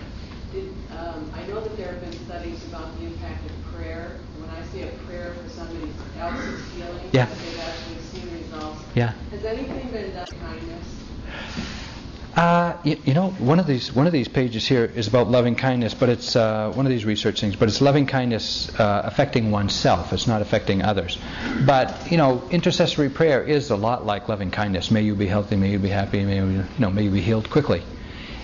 did, 0.53 0.75
um, 0.99 1.31
I 1.33 1.47
know 1.47 1.61
that 1.61 1.77
there 1.77 1.93
have 1.93 2.01
been 2.01 2.19
studies 2.27 2.65
about 2.65 2.99
the 2.99 3.07
impact 3.07 3.49
of 3.49 3.53
prayer. 3.73 4.19
When 4.41 4.51
I 4.51 4.61
say 4.73 4.93
a 4.93 4.99
prayer 5.07 5.37
for 5.41 5.49
somebody 5.49 5.87
else's 6.19 6.61
healing, 6.75 7.11
Yeah. 7.13 7.27
they've 7.27 7.61
actually 7.61 8.03
seen 8.11 8.29
results. 8.33 8.83
Yeah. 8.97 9.13
Has 9.31 9.45
anything 9.45 9.89
been 9.93 10.15
done 10.15 10.27
kindness? 10.41 10.74
Uh, 12.37 12.77
you, 12.83 12.97
you 13.05 13.15
know, 13.15 13.31
one 13.31 13.61
of 13.61 13.67
these 13.67 13.93
one 13.93 14.09
of 14.09 14.13
these 14.13 14.27
pages 14.27 14.67
here 14.67 14.85
is 14.85 15.07
about 15.07 15.31
loving 15.31 15.55
kindness, 15.55 15.95
but 15.95 16.09
it's 16.09 16.35
uh, 16.35 16.73
one 16.75 16.85
of 16.85 16.91
these 16.91 17.05
research 17.05 17.41
things. 17.41 17.55
But 17.55 17.69
it's 17.69 17.81
loving 17.81 18.07
kindness 18.07 18.69
uh, 18.79 19.03
affecting 19.05 19.53
oneself. 19.53 20.13
It's 20.13 20.27
not 20.27 20.43
affecting 20.43 20.83
others. 20.83 21.17
But 21.65 22.11
you 22.11 22.17
know, 22.17 22.43
intercessory 22.51 23.09
prayer 23.09 23.41
is 23.41 23.71
a 23.71 23.77
lot 23.77 24.05
like 24.05 24.29
loving 24.29 24.51
kindness. 24.51 24.91
May 24.91 25.03
you 25.03 25.15
be 25.15 25.27
healthy. 25.27 25.55
May 25.55 25.71
you 25.71 25.79
be 25.79 25.89
happy. 25.89 26.25
May 26.25 26.37
you, 26.39 26.47
you 26.47 26.65
know, 26.81 26.91
may 26.91 27.05
you 27.05 27.11
be 27.11 27.21
healed 27.21 27.49
quickly. 27.51 27.83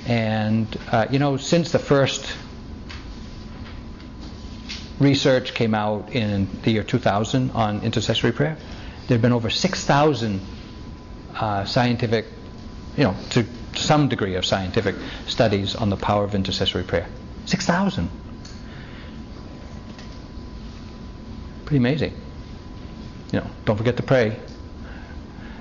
And 0.06 0.68
uh, 0.92 1.08
you 1.10 1.18
know, 1.18 1.36
since 1.36 1.72
the 1.72 1.80
first 1.80 2.32
research 5.00 5.52
came 5.54 5.74
out 5.74 6.14
in 6.14 6.46
the 6.62 6.70
year 6.70 6.84
2000 6.84 7.50
on 7.52 7.82
intercessory 7.82 8.30
prayer, 8.30 8.56
there 9.08 9.16
have 9.16 9.22
been 9.22 9.32
over 9.32 9.50
6,000 9.50 10.40
uh, 11.34 11.64
scientific, 11.64 12.26
you 12.96 13.04
know, 13.04 13.16
some 13.76 14.08
degree 14.08 14.34
of 14.34 14.44
scientific 14.44 14.94
studies 15.26 15.74
on 15.74 15.90
the 15.90 15.96
power 15.96 16.24
of 16.24 16.34
intercessory 16.34 16.82
prayer. 16.82 17.06
6,000. 17.46 18.08
Pretty 21.64 21.78
amazing. 21.78 22.14
You 23.32 23.40
know, 23.40 23.50
don't 23.64 23.76
forget 23.76 23.96
to 23.96 24.02
pray. 24.02 24.36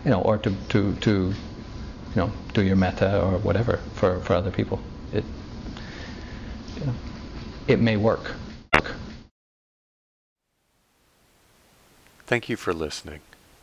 You 0.05 0.11
know, 0.11 0.21
or 0.21 0.37
to, 0.37 0.53
to, 0.69 0.95
to 0.95 1.11
you 1.11 2.15
know, 2.15 2.31
do 2.53 2.63
your 2.63 2.75
metta 2.75 3.21
or 3.21 3.37
whatever 3.37 3.77
for, 3.93 4.19
for 4.21 4.33
other 4.33 4.51
people. 4.51 4.79
It, 5.13 5.23
you 6.79 6.85
know, 6.85 6.93
it 7.67 7.79
may 7.79 7.97
work. 7.97 8.31
Thank 12.25 12.49
you 12.49 12.57
for 12.57 12.73
listening. 12.73 13.21